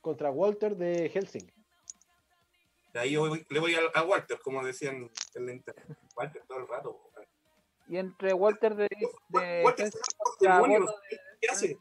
[0.02, 1.50] contra Walter de Helsing.
[2.92, 3.16] De ahí
[3.48, 5.86] le voy a, Walter, como decían en la internet.
[6.14, 7.11] Walter todo el rato.
[7.92, 8.88] Y entre Walter de.
[9.28, 9.90] de Walter,
[10.40, 11.78] ¿Qué hace?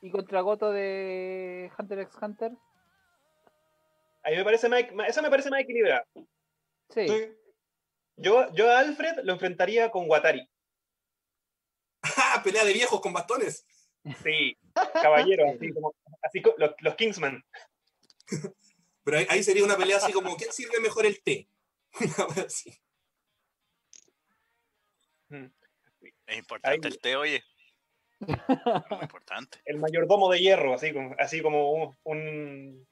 [0.00, 2.52] Y contra Goto de Hunter x Hunter.
[4.22, 6.06] Ahí me parece más, eso me parece más equilibrado.
[6.88, 7.06] Sí.
[8.16, 10.48] Yo, yo a Alfred lo enfrentaría con Watari.
[12.00, 12.40] ¡Ah!
[12.42, 13.66] Pelea de viejos con bastones.
[14.22, 14.56] Sí,
[15.02, 17.44] caballero, así como así los, los Kingsman.
[19.04, 21.46] Pero ahí, sería una pelea así como, ¿quién sirve mejor el té?
[26.26, 27.42] Es importante el té, oye.
[28.20, 28.28] Muy
[29.02, 29.58] importante.
[29.64, 32.86] El mayordomo de hierro, así como, así como un, un,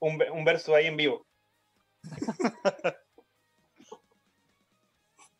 [0.00, 1.26] un, verso ahí en vivo.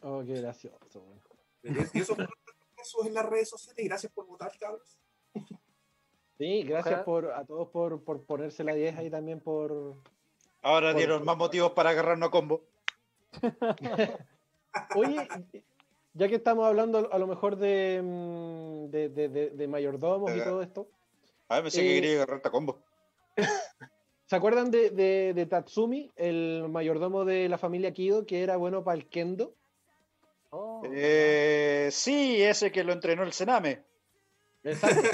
[0.00, 1.04] oh, qué gracioso.
[1.62, 2.16] Y eso,
[2.80, 3.84] eso en las redes sociales.
[3.84, 5.00] Gracias por votar, cabros.
[6.38, 9.96] Sí, gracias por, a todos por, por ponerse la 10 y también por.
[10.62, 12.64] Ahora dieron más motivos para agarrarnos a combo.
[14.96, 15.28] Oye,
[16.14, 20.88] ya que estamos hablando a lo mejor de, mm, de, de, mayordomos y todo esto,
[21.48, 22.82] A ver, pensé que quería agarrar combo.
[24.26, 29.08] ¿Se acuerdan de, Tatsumi, el mayordomo de la familia Kido, que era bueno para el
[29.08, 29.54] kendo?
[30.50, 30.82] Oh.
[30.90, 33.82] Eh, sí, ese que lo entrenó el Sename.
[34.64, 35.08] Exacto.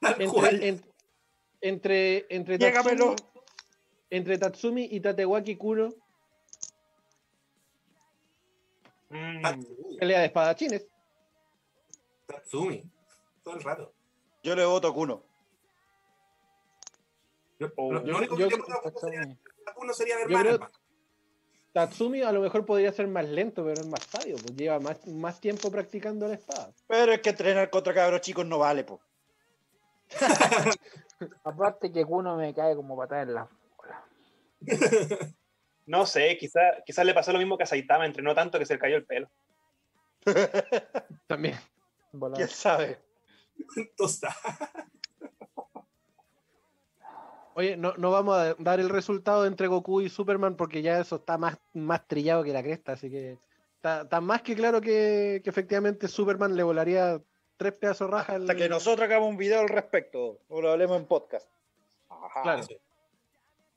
[1.60, 3.16] entre, entre, Tatsumi,
[4.10, 5.90] entre Tatsumi y Tatewaki Kuno.
[9.10, 9.98] Mm.
[9.98, 10.86] Pelea de espadachines.
[12.26, 12.84] Tatsumi,
[13.42, 13.92] todo el rato.
[14.42, 15.22] Yo le voto a Kuno.
[17.58, 20.60] Yo, lo, único que a Kuno sería ver
[21.72, 25.06] Tatsumi a lo mejor podría ser más lento, pero es más sabio, pues lleva más,
[25.06, 26.72] más tiempo practicando la espada.
[26.86, 29.00] Pero es que entrenar contra cabros chicos no vale, pues.
[31.44, 33.48] Aparte que Kuno me cae como patada en la
[35.88, 38.74] No sé, quizá, quizás le pasó lo mismo que a Saitama, entrenó tanto que se
[38.74, 39.30] le cayó el pelo.
[41.26, 41.58] También.
[42.34, 42.98] ¿Quién sabe?
[47.54, 51.16] Oye, no, no, vamos a dar el resultado entre Goku y Superman porque ya eso
[51.16, 53.38] está más, más trillado que la cresta, así que
[53.82, 57.20] está, más que claro que, efectivamente Superman le volaría
[57.56, 58.42] tres pedazos rajas.
[58.42, 61.50] Hasta que nosotros hagamos un video al respecto o lo hablemos en podcast.
[62.42, 62.62] claro.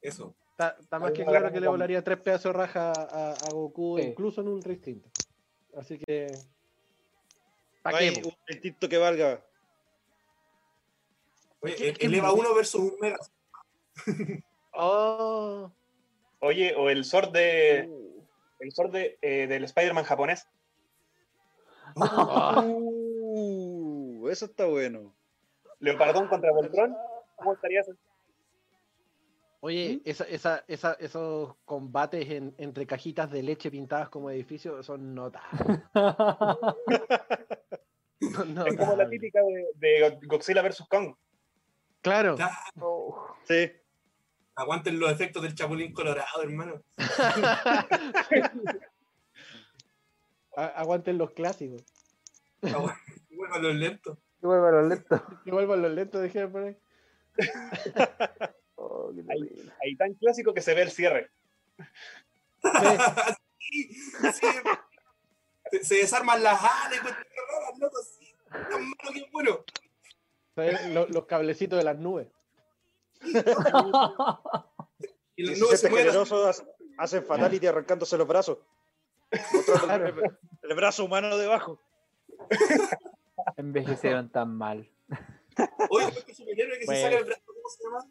[0.01, 0.35] Eso.
[0.69, 4.47] Está, más que claro que le volaría tres pedazos raja a, a Goku, incluso en
[4.49, 5.09] un distinto.
[5.77, 6.27] Así que.
[7.81, 8.21] ¿Para qué?
[8.23, 9.43] Un instinto que valga.
[11.61, 13.17] Oye, el EVA 1 versus un Mega.
[14.73, 15.71] oh.
[16.39, 17.87] Oye, o el Sword de.
[17.89, 18.25] Uh.
[18.59, 20.47] El Sword de, eh, del Spider-Man japonés.
[22.63, 25.13] Uh, eso está bueno.
[25.79, 26.95] Leopardón contra Voltron.
[27.35, 27.89] ¿Cómo estarías?
[29.63, 30.01] Oye, ¿Mm?
[30.09, 35.79] esa, esa, esa, esos combates entre cajitas de leche pintadas como edificios son notables.
[38.19, 39.39] es como la típica
[39.75, 40.83] de, Godzilla vs.
[40.89, 41.15] Kong.
[42.01, 42.35] Claro.
[43.43, 43.71] Sí.
[44.55, 46.81] Aguanten los efectos del Chapulín Colorado, hermano.
[50.55, 51.85] Aguanten los clásicos.
[52.61, 54.17] Vuelvan los lentos.
[54.41, 55.21] Vuelvan los lentos.
[55.45, 56.79] Vuelvan los lentos, dejé de poner.
[59.01, 59.11] Oh,
[59.83, 61.31] ahí, tan clásico que se ve el cierre.
[65.81, 66.97] Se, desarman las alas y
[67.79, 68.35] loco, así.
[68.49, 69.63] Tan malo que bueno.
[70.93, 72.27] Los, los cablecitos de las nubes.
[75.35, 76.63] y las nubes generosos
[76.97, 78.57] hacen fatality arrancándose los brazos.
[79.31, 81.79] el, brazo humano debajo.
[83.55, 84.91] Envejecieron tan mal.
[85.89, 87.41] Oye, ¿qué superhéroe que se sale el brazo?
[87.45, 88.05] ¿Cómo se llama?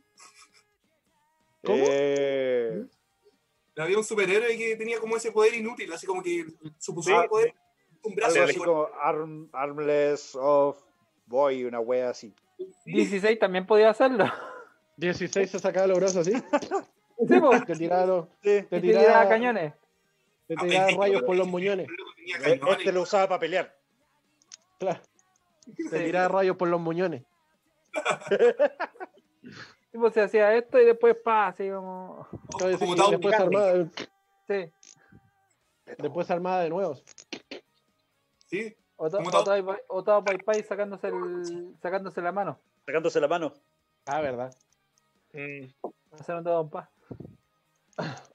[1.64, 1.84] ¿Cómo?
[1.86, 2.84] Eh...
[3.76, 6.46] Había un superhéroe que tenía como ese poder inútil, así como que
[6.78, 7.54] supuso poder
[8.02, 8.42] un brazo.
[8.42, 8.88] Así como
[9.52, 10.78] Armless of
[11.26, 12.34] Boy, una wea así.
[12.84, 14.26] 16 también podía hacerlo.
[14.96, 16.32] 16 se sacaba los brazos así.
[16.32, 17.64] Sí, pues.
[17.64, 19.72] Te tiraba, te tiraba, cañones.
[20.46, 21.88] Te tiraba rayos por los muñones.
[22.44, 23.74] Este lo usaba para pelear.
[24.78, 25.00] Claro.
[25.90, 27.22] Te tiraba rayos por los muñones.
[29.90, 32.26] Tipo, se hacía esto y después pa, así como.
[33.10, 33.88] después armada.
[34.46, 34.72] Sí.
[35.98, 36.94] Después armada de nuevo.
[38.46, 38.76] Sí.
[38.96, 42.60] O estaba Pai Pai sacándose, el, sacándose la mano.
[42.86, 43.54] Sacándose la mano.
[44.06, 44.54] Ah, verdad.
[45.32, 45.66] Mm.
[46.12, 46.90] Hacer todo un pa.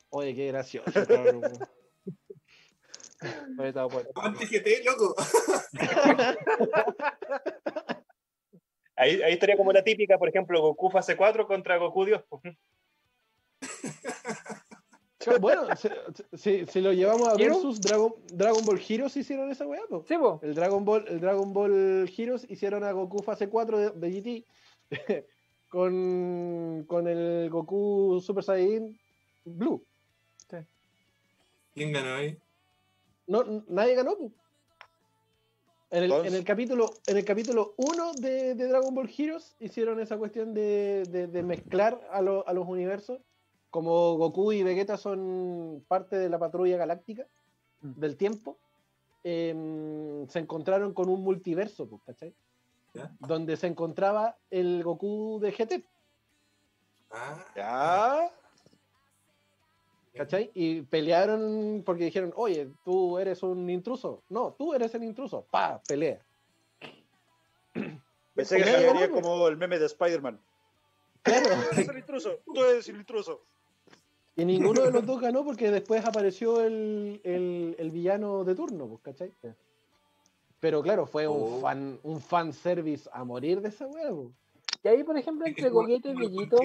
[0.10, 0.92] Oye, qué gracioso.
[4.16, 5.16] Antes que te, loco.
[9.06, 12.24] Ahí, ahí estaría como la típica, por ejemplo, Goku fase 4 contra Goku Dios.
[15.40, 15.68] Bueno,
[16.34, 20.54] si, si, lo llevamos a versus Dragon, Dragon Ball Heroes hicieron esa weá, Sí, El
[20.56, 24.46] Dragon Ball, el Dragon Ball Heroes hicieron a Goku fase 4 de, de GT
[25.70, 29.00] con, con el Goku Super Saiyan
[29.44, 29.84] Blue.
[30.50, 30.58] Sí.
[31.74, 32.38] ¿Quién ganó ahí?
[33.28, 34.32] No, nadie ganó, pues.
[35.92, 41.44] En el, capítulo en el capítulo 1 de, Dragon Ball Heroes hicieron esa cuestión de,
[41.46, 43.22] mezclar a, los universos.
[43.70, 47.28] Como Goku y Vegeta son parte de la patrulla galáctica
[47.82, 48.00] mm.
[48.00, 48.58] del tiempo,
[49.24, 52.34] em, se encontraron con un multiverso, pues, ¿cachai?
[53.20, 55.86] Donde se encontraba el Goku de GT.
[57.12, 58.32] Ah, ya.
[60.16, 60.50] ¿Cachai?
[60.54, 64.24] Y pelearon porque dijeron, oye, tú eres un intruso.
[64.30, 65.46] No, tú eres el intruso.
[65.52, 66.20] Pa, pelea.
[68.36, 70.40] Pensé que sería como el meme de Spider-Man.
[71.22, 71.50] Claro.
[71.72, 73.42] Tú eres el intruso, tú eres el intruso.
[74.36, 79.02] Y ninguno de los dos ganó porque después apareció el, el, villano de turno, pues,
[79.02, 79.32] ¿cachai?
[80.60, 81.62] Pero claro, fue un, oh.
[81.62, 84.12] fan, un fan service a morir de esa weá.
[84.12, 84.28] Pues.
[84.84, 86.58] Que ahí, por ejemplo, entre Gogeta y Bellito.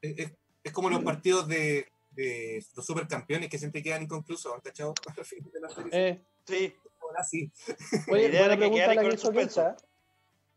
[0.00, 0.32] Es, es,
[0.72, 4.94] como los partidos de, de los supercampeones que siempre quedan inconclusos, ¿cachado?
[5.92, 6.74] Eh, sí.
[7.00, 7.50] Ahora sí.
[8.10, 9.76] Oye, buena pregunta la que hizo Keita.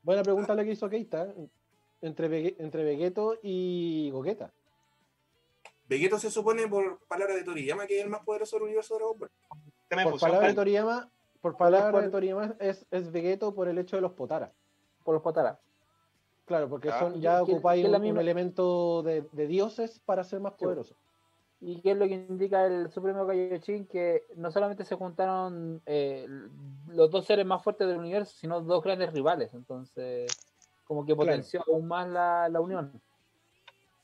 [0.02, 1.34] Buena pregunta la que hizo Keita.
[2.02, 4.52] Entre, entre Vegeto y Gogeta.
[5.88, 9.00] Vegeto se supone, por palabras de Toriyama, que es el más poderoso del universo de
[9.00, 10.12] Dragon Ball.
[10.12, 11.12] Por palabras de Toriyama,
[11.42, 14.54] por palabras de Toriyama es, es Vegeto por el hecho de los Potara.
[15.04, 15.60] Por los Potara.
[16.50, 17.00] Claro, porque ah.
[17.00, 20.98] son, ya ocupáis un, un, elemento de, de, dioses para ser más poderosos.
[21.62, 23.86] ¿Y qué es lo que indica el Supremo Kaioshin?
[23.86, 26.26] Que no solamente se juntaron eh,
[26.88, 29.54] los dos seres más fuertes del universo, sino dos grandes rivales.
[29.54, 30.32] Entonces,
[30.86, 33.00] como que potenció aún más la, la, unión.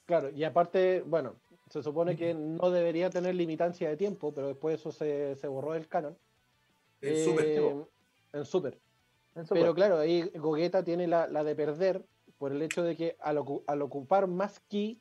[0.06, 1.34] Claro, y aparte, bueno,
[1.72, 5.74] se supone que no debería tener limitancia de tiempo, pero después eso se, se borró
[5.74, 6.16] del canon.
[7.02, 7.46] En Super.
[7.48, 7.86] Eh,
[8.34, 8.78] en Super.
[9.50, 12.06] Pero claro, ahí Gogeta tiene la, la, de perder
[12.38, 15.00] por el hecho de que al, al ocupar más ki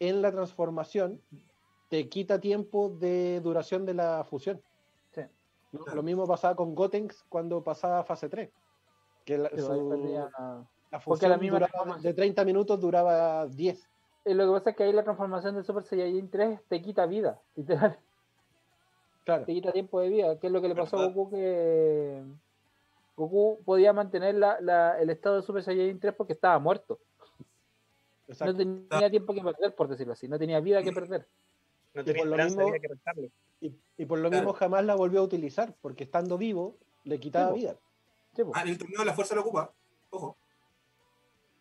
[0.00, 1.20] en la transformación,
[1.88, 4.60] te quita tiempo de duración de la fusión.
[5.12, 5.22] Sí.
[5.94, 8.50] Lo, mismo pasaba con Gotenks cuando pasaba fase 3.
[9.24, 9.48] Que la,
[11.00, 11.40] fusión
[12.02, 13.88] de 30 minutos duraba 10.
[14.26, 17.06] Y lo que pasa es que ahí la transformación de Super Saiyajin 3 te quita
[17.06, 17.98] vida, literal.
[19.24, 19.44] Claro.
[19.44, 22.22] Te quita tiempo de vida, que es lo que le pasó a Goku que
[23.16, 26.98] Goku podía mantener la, el estado de Super Saiyajin 3 porque estaba muerto.
[28.40, 31.26] No tenía tiempo que perder, por decirlo así, no tenía vida que perder
[31.94, 32.72] y por lo mismo,
[33.96, 37.76] y, por lo mismo jamás la volvió a utilizar, porque estando vivo le quitaba vida.
[38.54, 39.72] ah, en el torneo de la fuerza lo ocupa,
[40.10, 40.36] ojo.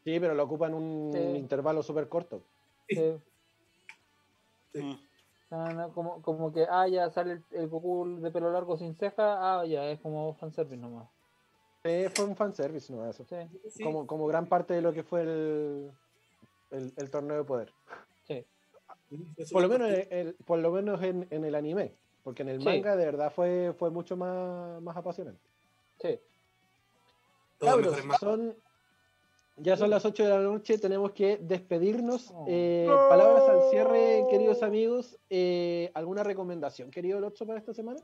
[0.03, 2.41] Sí, pero lo ocupa en un intervalo súper corto.
[2.89, 3.15] Sí.
[4.73, 5.91] Mm.
[5.93, 9.85] como, como que, ah, ya sale el, Goku de pelo largo sin ceja, ah, ya,
[9.85, 11.07] es como fanservice nomás.
[11.83, 13.25] Sí, fue un fanservice nomás eso.
[13.83, 15.91] Como, como gran parte de lo que fue el,
[16.71, 17.73] el, el torneo de poder.
[18.25, 18.45] Sí.
[19.51, 21.93] Por lo menos, el, por lo menos en, en, el anime,
[22.23, 25.41] porque en el manga de verdad fue, fue mucho más, más apasionante.
[26.01, 26.19] Sí.
[27.59, 28.55] Cabros, son,
[29.57, 32.31] ya son las 8 de la noche, tenemos que despedirnos.
[32.33, 32.45] Oh.
[32.47, 35.19] Eh, palabras al cierre, queridos amigos.
[35.29, 37.99] Eh, ¿Alguna recomendación, querido Lotso, para esta semana?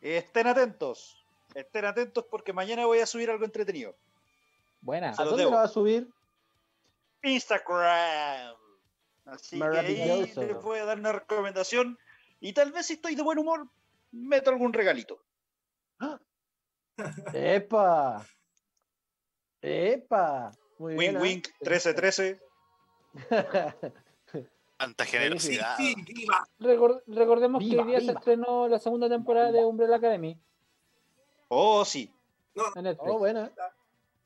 [0.00, 1.23] Estén atentos,
[1.54, 3.96] estén atentos porque mañana voy a subir algo entretenido.
[4.80, 5.14] Buena.
[5.16, 6.08] ¿A dónde lo va a subir?
[7.22, 8.56] Instagram.
[9.24, 11.98] Así que ahí les voy a dar una recomendación
[12.40, 13.66] y tal vez si estoy de buen humor,
[14.12, 15.22] meto algún regalito.
[17.32, 18.26] ¡Epa!
[19.62, 20.52] ¡Epa!
[20.78, 22.40] Muy wink, wink, 13-13.
[24.76, 25.78] Tanta generosidad.
[26.58, 30.38] recordemos que hoy día se estrenó la segunda temporada de Umbrella Academy.
[31.48, 32.12] Oh, sí.
[32.74, 33.10] En Netflix.
[33.10, 33.52] Oh, buena.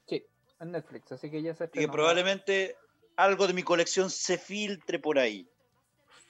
[0.07, 0.25] Sí,
[0.61, 1.65] en Netflix, así que ya se.
[1.65, 2.77] Y que probablemente
[3.17, 5.49] algo de mi colección se filtre por ahí.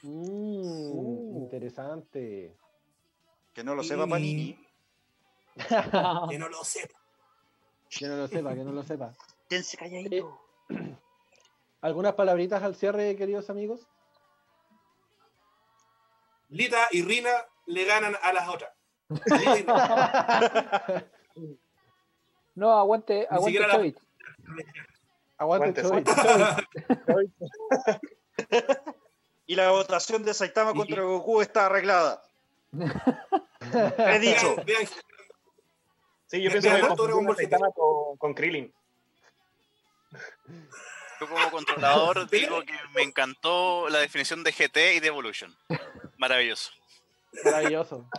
[0.01, 1.43] Mm, uh.
[1.43, 2.55] Interesante.
[3.53, 4.57] Que no lo sepa Panini.
[6.29, 6.99] que no lo sepa.
[7.89, 9.13] Que no lo sepa, que no lo sepa.
[9.49, 10.39] Quédense calladito.
[10.69, 10.95] Eh,
[11.81, 13.87] ¿Algunas palabritas al cierre, queridos amigos?
[16.49, 17.31] Lita y Rina
[17.67, 18.71] le ganan a las otras.
[22.55, 23.95] No, aguante, aguante
[25.37, 25.81] Aguante,
[29.47, 32.21] y la votación de Saitama contra Goku está arreglada.
[33.97, 34.55] He dicho.
[36.27, 38.71] Sí, yo pienso que Saitama con, con Krillin.
[41.19, 45.55] Yo como controlador digo que me encantó la definición de GT y de Evolution.
[46.17, 46.71] Maravilloso.
[47.45, 48.09] Maravilloso.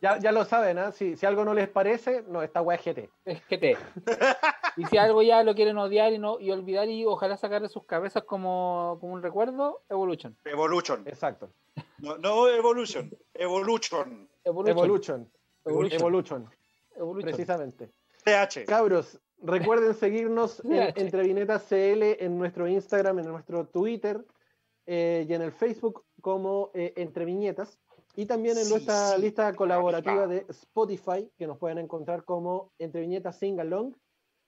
[0.00, 0.92] Ya, ya lo saben, ¿eh?
[0.92, 3.10] si, si, algo no les parece, no, esta weá es GT.
[3.24, 3.78] Es GT.
[4.76, 7.68] Y si algo ya lo quieren odiar y no y olvidar y ojalá sacar de
[7.68, 10.36] sus cabezas como, como un recuerdo, Evolution.
[10.44, 11.02] Evolution.
[11.06, 11.50] Exacto.
[11.98, 14.28] No, no Evolution, Evolution.
[14.44, 15.30] Evolution.
[15.64, 16.50] Evolution.
[16.96, 17.22] Evolution.
[17.22, 17.90] Precisamente.
[18.24, 18.64] TH.
[18.66, 24.24] Cabros, recuerden seguirnos en Entre Viñetas CL en nuestro Instagram, en nuestro Twitter
[24.86, 27.78] eh, y en el Facebook como eh, Entre Viñetas.
[28.18, 33.38] Y también en nuestra lista colaborativa de Spotify, que nos pueden encontrar como Entre Viñetas
[33.38, 33.94] Sing Along,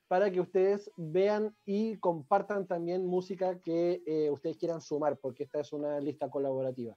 [0.09, 5.61] para que ustedes vean y compartan también música que eh, ustedes quieran sumar, porque esta
[5.61, 6.97] es una lista colaborativa.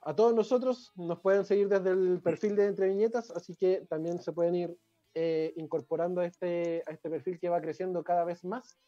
[0.00, 4.18] A todos nosotros nos pueden seguir desde el perfil de Entre Viñetas, así que también
[4.18, 4.78] se pueden ir
[5.12, 8.78] eh, incorporando a este, a este perfil que va creciendo cada vez más.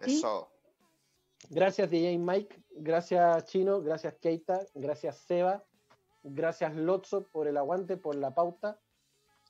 [0.00, 0.48] Eso.
[1.50, 5.62] gracias DJ Mike, gracias Chino, gracias Keita, gracias Seba,
[6.28, 8.80] Gracias Lotso por el aguante, por la pauta.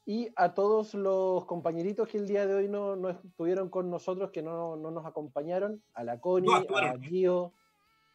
[0.05, 4.31] y a todos los compañeritos que el día de hoy no, no estuvieron con nosotros,
[4.31, 7.55] que no, no, nos acompañaron, a la Connie, a Gio,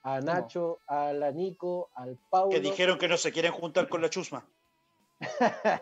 [0.04, 2.52] a Nacho, a la Nico, al Paulo.
[2.52, 4.46] Que dijeron que no se quieren juntar con la chusma.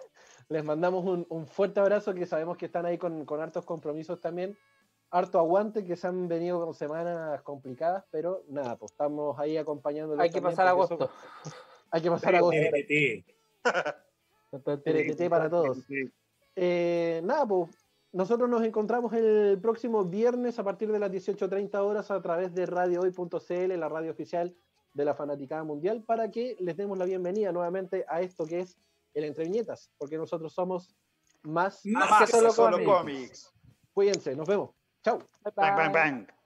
[0.49, 4.19] Les mandamos un, un, fuerte abrazo, que sabemos que están ahí con, con hartos compromisos
[4.19, 4.57] también.
[5.11, 10.23] Harto aguante, que se han venido con semanas complicadas, pero nada, pues estamos ahí acompañándolos.
[10.23, 11.11] Hay que pasar agosto.
[11.91, 12.59] Hay que pasar agosto.
[14.83, 15.85] TRT para todos.
[16.55, 17.69] Eh, nada, pues
[18.11, 22.65] nosotros nos encontramos el próximo viernes a partir de las 18.30 horas a través de
[22.65, 24.55] radiohoy.cl, la radio oficial
[24.93, 28.77] de la Fanaticada Mundial, para que les demos la bienvenida nuevamente a esto que es
[29.13, 30.95] el Entre Viñetas, porque nosotros somos
[31.43, 33.53] más, más, que solo, cómics.
[33.93, 34.71] Cuídense, nos vemos.
[35.03, 35.19] Chau.
[35.55, 36.38] Bang, bang, bang.